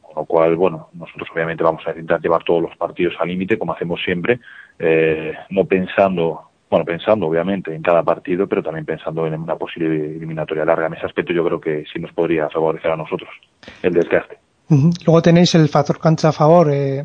Con 0.00 0.14
lo 0.14 0.24
cual, 0.24 0.54
bueno, 0.54 0.90
nosotros 0.92 1.28
obviamente 1.34 1.64
vamos 1.64 1.84
a 1.84 1.90
intentar 1.90 2.20
llevar 2.20 2.44
todos 2.44 2.62
los 2.62 2.76
partidos 2.76 3.14
al 3.18 3.26
límite, 3.26 3.58
como 3.58 3.72
hacemos 3.72 4.00
siempre, 4.04 4.38
eh, 4.78 5.34
no 5.50 5.64
pensando, 5.64 6.42
bueno, 6.68 6.84
pensando 6.84 7.26
obviamente 7.26 7.74
en 7.74 7.82
cada 7.82 8.02
partido, 8.02 8.46
pero 8.46 8.62
también 8.62 8.84
pensando 8.84 9.26
en 9.26 9.34
una 9.34 9.56
posible 9.56 10.16
eliminatoria 10.16 10.64
larga. 10.64 10.86
En 10.86 10.94
ese 10.94 11.06
aspecto 11.06 11.32
yo 11.32 11.44
creo 11.44 11.60
que 11.60 11.84
sí 11.92 12.00
nos 12.00 12.12
podría 12.12 12.48
favorecer 12.48 12.90
a 12.90 12.96
nosotros 12.96 13.30
el 13.82 13.92
desgaste. 13.92 14.38
Luego 14.68 15.22
tenéis 15.22 15.54
el 15.54 15.68
factor 15.68 16.00
cancha 16.00 16.30
a 16.30 16.32
favor. 16.32 16.70
eh, 16.72 17.04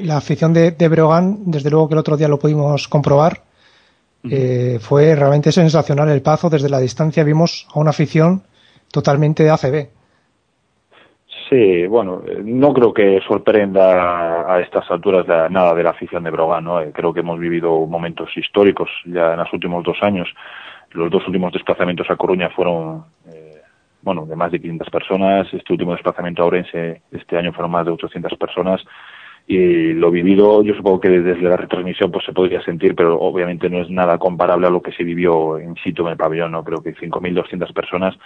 la 0.00 0.16
afición 0.16 0.52
de, 0.52 0.72
de 0.72 0.88
Breogán, 0.88 1.50
desde 1.50 1.70
luego 1.70 1.88
que 1.88 1.94
el 1.94 2.00
otro 2.00 2.16
día 2.16 2.28
lo 2.28 2.38
pudimos 2.38 2.88
comprobar, 2.88 3.42
eh, 4.30 4.78
fue 4.80 5.14
realmente 5.14 5.52
sensacional 5.52 6.08
el 6.08 6.22
paso. 6.22 6.50
Desde 6.50 6.68
la 6.68 6.78
distancia 6.80 7.24
vimos 7.24 7.66
a 7.72 7.78
una 7.78 7.90
afición 7.90 8.42
totalmente 8.90 9.44
de 9.44 9.50
ACB. 9.50 9.97
Sí, 11.48 11.86
bueno, 11.86 12.22
eh, 12.26 12.42
no 12.44 12.74
creo 12.74 12.92
que 12.92 13.20
sorprenda 13.26 14.52
a 14.52 14.60
estas 14.60 14.90
alturas 14.90 15.26
nada 15.50 15.74
de 15.74 15.82
la 15.82 15.90
afición 15.90 16.24
de 16.24 16.30
Brogan, 16.30 16.64
¿no? 16.64 16.80
Eh, 16.80 16.90
Creo 16.92 17.14
que 17.14 17.20
hemos 17.20 17.38
vivido 17.38 17.86
momentos 17.86 18.36
históricos 18.36 18.90
ya 19.06 19.32
en 19.32 19.38
los 19.38 19.52
últimos 19.52 19.82
dos 19.82 19.96
años. 20.02 20.28
Los 20.90 21.10
dos 21.10 21.26
últimos 21.26 21.52
desplazamientos 21.52 22.10
a 22.10 22.16
Coruña 22.16 22.50
fueron, 22.50 23.04
eh, 23.32 23.62
bueno, 24.02 24.26
de 24.26 24.36
más 24.36 24.52
de 24.52 24.60
500 24.60 24.90
personas. 24.90 25.54
Este 25.54 25.72
último 25.72 25.92
desplazamiento 25.92 26.42
a 26.42 26.46
Orense 26.46 27.02
este 27.12 27.38
año 27.38 27.52
fueron 27.52 27.70
más 27.70 27.86
de 27.86 27.92
800 27.92 28.36
personas. 28.36 28.84
Y 29.46 29.94
lo 29.94 30.10
vivido, 30.10 30.62
yo 30.62 30.74
supongo 30.74 31.00
que 31.00 31.08
desde 31.08 31.48
la 31.48 31.56
retransmisión 31.56 32.10
pues 32.10 32.26
se 32.26 32.34
podría 32.34 32.60
sentir, 32.62 32.94
pero 32.94 33.18
obviamente 33.18 33.70
no 33.70 33.80
es 33.80 33.88
nada 33.88 34.18
comparable 34.18 34.66
a 34.66 34.70
lo 34.70 34.82
que 34.82 34.92
se 34.92 35.04
vivió 35.04 35.58
en 35.58 35.74
situ 35.76 36.02
en 36.02 36.12
el 36.12 36.18
pabellón, 36.18 36.52
¿no? 36.52 36.62
Creo 36.62 36.82
que 36.82 36.94
5.200 36.94 37.72
personas 37.72 38.18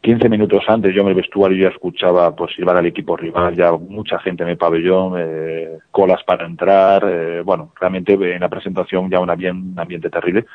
15 0.00 0.28
minutos 0.30 0.62
antes 0.66 0.94
yo 0.94 1.02
en 1.02 1.08
el 1.08 1.14
vestuario 1.14 1.62
ya 1.62 1.68
escuchaba 1.74 2.34
pues 2.34 2.54
silbar 2.54 2.76
al 2.76 2.86
equipo 2.86 3.16
rival, 3.16 3.54
ya 3.54 3.72
mucha 3.72 4.18
gente 4.18 4.42
en 4.42 4.48
el 4.50 4.56
pabellón, 4.56 5.14
eh, 5.18 5.78
colas 5.90 6.22
para 6.24 6.46
entrar, 6.46 7.04
eh, 7.06 7.42
bueno, 7.42 7.72
realmente 7.78 8.14
en 8.14 8.40
la 8.40 8.48
presentación 8.48 9.10
ya 9.10 9.20
un 9.20 9.28
ambiente, 9.30 10.08
terrible. 10.08 10.46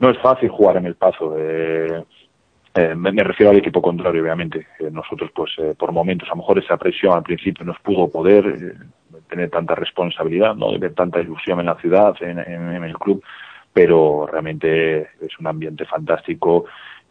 No 0.00 0.10
es 0.10 0.18
fácil 0.18 0.48
jugar 0.48 0.78
en 0.78 0.86
el 0.86 0.96
paso, 0.96 1.36
eh, 1.38 2.02
eh, 2.74 2.94
me, 2.96 3.10
refiero 3.22 3.50
al 3.50 3.58
equipo 3.58 3.80
contrario, 3.80 4.22
obviamente. 4.22 4.66
Eh, 4.80 4.90
nosotros, 4.90 5.30
pues, 5.32 5.52
eh, 5.58 5.74
por 5.78 5.92
momentos, 5.92 6.28
a 6.28 6.32
lo 6.32 6.38
mejor 6.38 6.58
esa 6.58 6.76
presión 6.76 7.12
al 7.14 7.22
principio 7.22 7.64
nos 7.64 7.78
pudo 7.80 8.10
poder 8.10 8.74
tener 9.28 9.50
tanta 9.50 9.74
responsabilidad, 9.76 10.56
no 10.56 10.72
de 10.72 10.78
ver 10.78 10.94
tanta 10.94 11.20
ilusión 11.20 11.60
en 11.60 11.66
la 11.66 11.76
ciudad, 11.76 12.14
en- 12.20 12.38
en 12.40 12.82
el 12.84 12.98
club, 12.98 13.22
pero 13.72 14.26
realmente 14.26 15.02
es 15.20 15.38
un 15.38 15.46
ambiente 15.46 15.84
fantástico. 15.84 16.64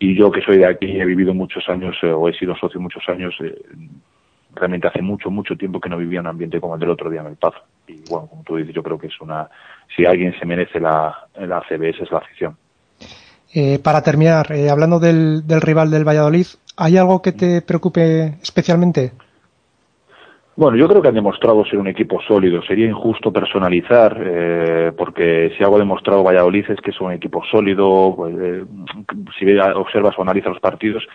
Y 0.04 0.16
yo 0.16 0.32
que 0.32 0.42
soy 0.42 0.58
de 0.58 0.66
aquí, 0.66 1.00
he 1.00 1.06
vivido 1.06 1.32
muchos 1.32 1.64
años, 1.70 1.96
eh, 2.02 2.08
o 2.08 2.28
he 2.28 2.34
sido 2.34 2.56
socio 2.56 2.82
muchos 2.82 3.04
años, 3.08 3.36
eh, 3.40 3.54
realmente 4.56 4.88
hace 4.88 5.00
mucho, 5.00 5.30
mucho 5.30 5.56
tiempo 5.56 5.80
que 5.80 5.90
no 5.90 5.98
vivía 5.98 6.22
un 6.22 6.26
ambiente 6.26 6.60
como 6.60 6.74
el 6.74 6.80
del 6.80 6.90
otro 6.90 7.08
día 7.08 7.22
en 7.22 7.28
el 7.28 7.36
Pazo. 7.36 7.60
Y 7.88 8.02
bueno, 8.10 8.26
como 8.26 8.42
tú 8.42 8.56
dices, 8.56 8.74
yo 8.74 8.82
creo 8.82 8.98
que 8.98 9.06
es 9.06 9.22
una, 9.22 9.48
si 9.96 10.04
alguien 10.04 10.34
se 10.40 10.46
merece 10.48 10.80
la, 10.80 11.28
la 11.36 11.62
CBS 11.70 12.02
es 12.02 12.12
la 12.12 12.18
afición. 12.18 12.58
Eh, 13.54 13.78
para 13.78 14.02
terminar, 14.02 14.52
eh, 14.52 14.72
hablando 14.72 15.00
del, 15.00 15.46
del 15.46 15.62
rival 15.62 15.92
del 15.92 16.04
Valladolid, 16.04 16.48
¿hay 16.78 16.98
algo 16.98 17.22
que 17.22 17.34
te 17.34 17.62
preocupe 17.62 18.40
especialmente? 18.42 19.12
Bueno, 20.56 20.78
yo 20.78 20.88
creo 20.88 21.02
que 21.02 21.08
han 21.08 21.16
demostrado 21.16 21.64
ser 21.66 21.80
un 21.80 21.88
equipo 21.88 22.22
sólido. 22.22 22.62
Sería 22.64 22.86
injusto 22.86 23.32
personalizar, 23.32 24.22
eh, 24.24 24.92
porque 24.98 25.54
si 25.58 25.64
algo 25.64 25.78
ha 25.78 25.80
demostrado 25.80 26.24
Valladolid 26.24 26.70
es 26.70 26.82
que 26.82 26.92
es 26.92 27.00
un 27.00 27.14
equipo 27.14 27.44
sólido. 27.46 28.14
pues, 28.16 28.36
eh, 28.40 28.66
si 29.40 29.58
observas 29.58 30.18
o 30.18 30.22
analizas 30.22 30.52
los 30.52 30.60
partidos, 30.60 31.08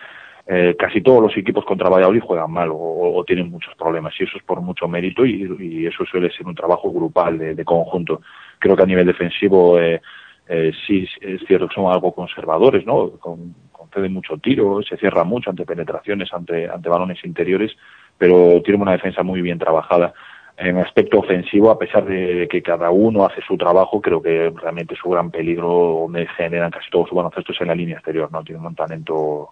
eh, 0.47 0.75
casi 0.79 1.01
todos 1.01 1.21
los 1.21 1.35
equipos 1.37 1.65
contra 1.65 1.89
Valladolid 1.89 2.21
juegan 2.21 2.51
mal 2.51 2.69
o, 2.71 3.23
tienen 3.27 3.51
muchos 3.51 3.75
problemas. 3.75 4.13
Y 4.19 4.23
eso 4.23 4.37
es 4.37 4.43
por 4.43 4.61
mucho 4.61 4.87
mérito 4.87 5.25
y, 5.25 5.85
eso 5.85 6.03
suele 6.05 6.31
ser 6.31 6.47
un 6.47 6.55
trabajo 6.55 6.91
grupal, 6.91 7.37
de, 7.37 7.53
de 7.53 7.65
conjunto. 7.65 8.21
Creo 8.57 8.75
que 8.75 8.83
a 8.83 8.87
nivel 8.87 9.05
defensivo 9.05 9.79
eh, 9.79 10.01
eh, 10.49 10.71
sí 10.85 11.05
es 11.19 11.41
cierto 11.45 11.67
que 11.67 11.75
son 11.75 11.91
algo 11.91 12.13
conservadores, 12.13 12.85
¿no? 12.85 13.11
Con, 13.19 13.53
conceden 13.71 14.13
mucho 14.13 14.37
tiro, 14.37 14.81
se 14.81 14.97
cierra 14.97 15.23
mucho 15.23 15.49
ante 15.49 15.65
penetraciones, 15.65 16.33
ante, 16.33 16.69
ante 16.69 16.89
balones 16.89 17.23
interiores, 17.25 17.75
pero 18.17 18.61
tienen 18.63 18.81
una 18.81 18.93
defensa 18.93 19.23
muy 19.23 19.41
bien 19.41 19.59
trabajada. 19.59 20.13
En 20.57 20.77
aspecto 20.77 21.19
ofensivo, 21.19 21.69
a 21.69 21.77
pesar 21.77 22.05
de 22.05 22.47
que 22.49 22.63
cada 22.63 22.89
uno 22.89 23.25
hace 23.25 23.41
su 23.41 23.57
trabajo, 23.57 24.01
creo 24.01 24.21
que 24.21 24.51
realmente 24.55 24.95
su 24.95 25.09
gran 25.09 25.29
peligro, 25.29 25.99
donde 26.01 26.27
generan 26.35 26.71
casi 26.71 26.89
todos 26.89 27.09
sus 27.09 27.15
baloncesto 27.15 27.51
es 27.51 27.61
en 27.61 27.67
la 27.67 27.75
línea 27.75 27.97
exterior, 27.97 28.31
¿no? 28.31 28.43
Tienen 28.43 28.65
un 28.65 28.73
talento, 28.73 29.51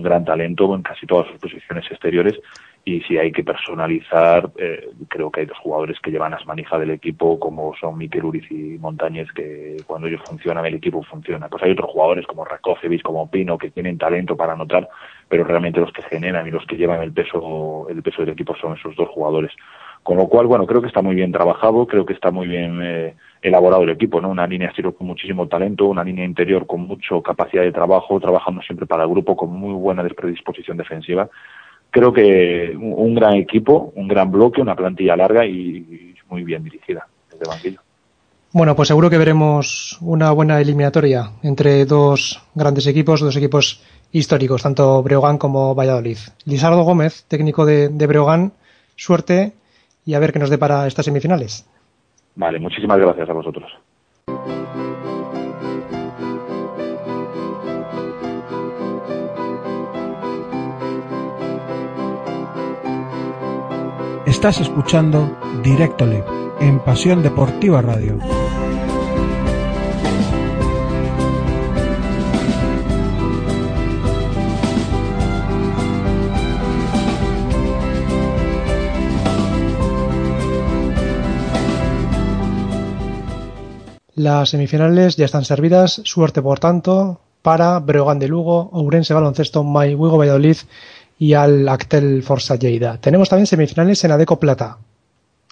un 0.00 0.04
gran 0.04 0.24
talento 0.24 0.74
en 0.74 0.82
casi 0.82 1.06
todas 1.06 1.28
sus 1.28 1.38
posiciones 1.38 1.84
exteriores 1.90 2.40
y 2.84 3.02
si 3.02 3.18
hay 3.18 3.30
que 3.30 3.44
personalizar, 3.44 4.50
eh, 4.56 4.88
creo 5.08 5.30
que 5.30 5.40
hay 5.40 5.46
dos 5.46 5.58
jugadores 5.58 6.00
que 6.00 6.10
llevan 6.10 6.30
las 6.30 6.46
manijas 6.46 6.80
del 6.80 6.90
equipo, 6.90 7.38
como 7.38 7.74
son 7.76 7.98
Miquel 7.98 8.24
Uriz 8.24 8.50
y 8.50 8.78
Montañez, 8.78 9.28
que 9.32 9.76
cuando 9.86 10.06
ellos 10.06 10.22
funcionan, 10.24 10.64
el 10.64 10.74
equipo 10.74 11.02
funciona. 11.02 11.48
Pues 11.48 11.62
hay 11.62 11.72
otros 11.72 11.90
jugadores 11.90 12.26
como 12.26 12.44
Rakocevic, 12.44 13.02
como 13.02 13.30
Pino, 13.30 13.58
que 13.58 13.70
tienen 13.70 13.98
talento 13.98 14.34
para 14.34 14.54
anotar, 14.54 14.88
pero 15.28 15.44
realmente 15.44 15.80
los 15.80 15.92
que 15.92 16.02
generan 16.02 16.46
y 16.48 16.50
los 16.50 16.64
que 16.64 16.76
llevan 16.76 17.02
el 17.02 17.12
peso, 17.12 17.86
el 17.90 18.02
peso 18.02 18.22
del 18.22 18.30
equipo 18.30 18.56
son 18.56 18.76
esos 18.76 18.96
dos 18.96 19.08
jugadores. 19.10 19.52
Con 20.02 20.16
lo 20.16 20.28
cual, 20.28 20.46
bueno, 20.46 20.66
creo 20.66 20.80
que 20.80 20.88
está 20.88 21.02
muy 21.02 21.14
bien 21.14 21.32
trabajado, 21.32 21.86
creo 21.86 22.06
que 22.06 22.14
está 22.14 22.30
muy 22.30 22.48
bien 22.48 22.80
eh, 22.82 23.14
elaborado 23.42 23.82
el 23.82 23.90
equipo, 23.90 24.20
¿no? 24.20 24.30
Una 24.30 24.46
línea 24.46 24.68
exterior 24.68 24.94
con 24.94 25.06
muchísimo 25.06 25.46
talento, 25.48 25.86
una 25.86 26.04
línea 26.04 26.24
interior 26.24 26.66
con 26.66 26.80
mucha 26.80 27.20
capacidad 27.24 27.62
de 27.62 27.72
trabajo, 27.72 28.20
trabajando 28.20 28.60
siempre 28.62 28.86
para 28.86 29.04
el 29.04 29.10
grupo 29.10 29.36
con 29.36 29.50
muy 29.50 29.72
buena 29.72 30.02
predisposición 30.04 30.76
defensiva 30.76 31.28
creo 31.90 32.12
que 32.12 32.76
un, 32.76 33.14
gran 33.14 33.34
equipo, 33.34 33.92
un 33.96 34.08
gran 34.08 34.30
bloque, 34.30 34.60
una 34.60 34.76
plantilla 34.76 35.16
larga 35.16 35.44
y, 35.44 36.14
muy 36.28 36.44
bien 36.44 36.62
dirigida 36.62 37.08
desde 37.30 37.44
banquillo. 37.48 37.80
Bueno, 38.52 38.76
pues 38.76 38.88
seguro 38.88 39.10
que 39.10 39.18
veremos 39.18 39.98
una 40.00 40.30
buena 40.30 40.60
eliminatoria 40.60 41.32
entre 41.42 41.84
dos 41.86 42.40
grandes 42.54 42.86
equipos, 42.86 43.20
dos 43.20 43.36
equipos 43.36 43.82
históricos, 44.12 44.62
tanto 44.62 45.02
Breogán 45.02 45.38
como 45.38 45.74
Valladolid. 45.74 46.18
Lisardo 46.44 46.82
Gómez, 46.82 47.24
técnico 47.26 47.66
de, 47.66 47.88
de 47.88 48.06
Breogán, 48.06 48.52
suerte 48.96 49.52
y 50.06 50.14
a 50.14 50.20
ver 50.20 50.32
qué 50.32 50.38
nos 50.38 50.50
depara 50.50 50.86
estas 50.86 51.04
semifinales. 51.04 51.66
Vale, 52.34 52.58
muchísimas 52.58 52.98
gracias 52.98 53.28
a 53.28 53.32
vosotros. 53.32 53.70
Estás 64.26 64.60
escuchando 64.60 65.36
Directo 65.62 66.06
Live 66.06 66.24
en 66.60 66.78
Pasión 66.78 67.22
Deportiva 67.22 67.82
Radio. 67.82 68.18
Las 84.20 84.50
semifinales 84.50 85.16
ya 85.16 85.24
están 85.24 85.46
servidas, 85.46 86.02
suerte 86.04 86.42
por 86.42 86.60
tanto 86.60 87.22
para 87.40 87.78
Breogán 87.78 88.18
de 88.18 88.28
Lugo, 88.28 88.68
Ourense 88.70 89.14
Baloncesto, 89.14 89.64
May 89.64 89.94
Wigo 89.94 90.18
Valladolid 90.18 90.58
y 91.18 91.32
al 91.32 91.66
Actel 91.66 92.22
Forza 92.22 92.56
Lleida. 92.56 92.98
Tenemos 93.00 93.30
también 93.30 93.46
semifinales 93.46 94.04
en 94.04 94.12
Adeco 94.12 94.38
Plata. 94.38 94.76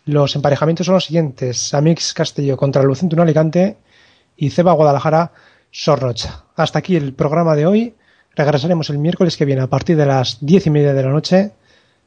Los 0.05 0.37
emparejamientos 0.37 0.85
son 0.85 0.97
los 0.97 1.07
siguientes: 1.07 1.73
Amix 1.73 2.13
Castillo 2.13 2.59
contra 2.59 2.83
Lucentuno 2.83 3.23
Alicante 3.23 3.79
y 4.37 4.51
Ceba 4.51 4.73
Guadalajara 4.73 5.33
Sorrocha. 5.71 6.45
Hasta 6.55 6.81
aquí 6.81 6.95
el 6.95 7.15
programa 7.15 7.57
de 7.57 7.65
hoy. 7.65 7.95
Regresaremos 8.37 8.91
el 8.91 8.99
miércoles 8.99 9.39
que 9.39 9.47
viene 9.47 9.63
a 9.63 9.69
partir 9.69 9.97
de 9.97 10.05
las 10.05 10.41
diez 10.43 10.67
y 10.67 10.71
media 10.71 10.93
de 10.93 11.03
la 11.05 11.09
noche 11.09 11.53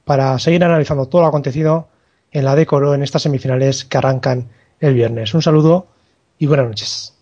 para 0.05 0.37
seguir 0.37 0.63
analizando 0.63 1.07
todo 1.07 1.23
lo 1.23 1.27
acontecido 1.27 1.87
en 2.31 2.45
la 2.45 2.53
Decoro 2.53 2.93
en 2.93 3.01
estas 3.01 3.23
semifinales 3.23 3.83
que 3.83 3.97
arrancan 3.97 4.49
el 4.79 4.93
viernes. 4.93 5.33
Un 5.33 5.41
saludo 5.41 5.87
y 6.41 6.47
buenas 6.47 6.65
noches. 6.65 7.20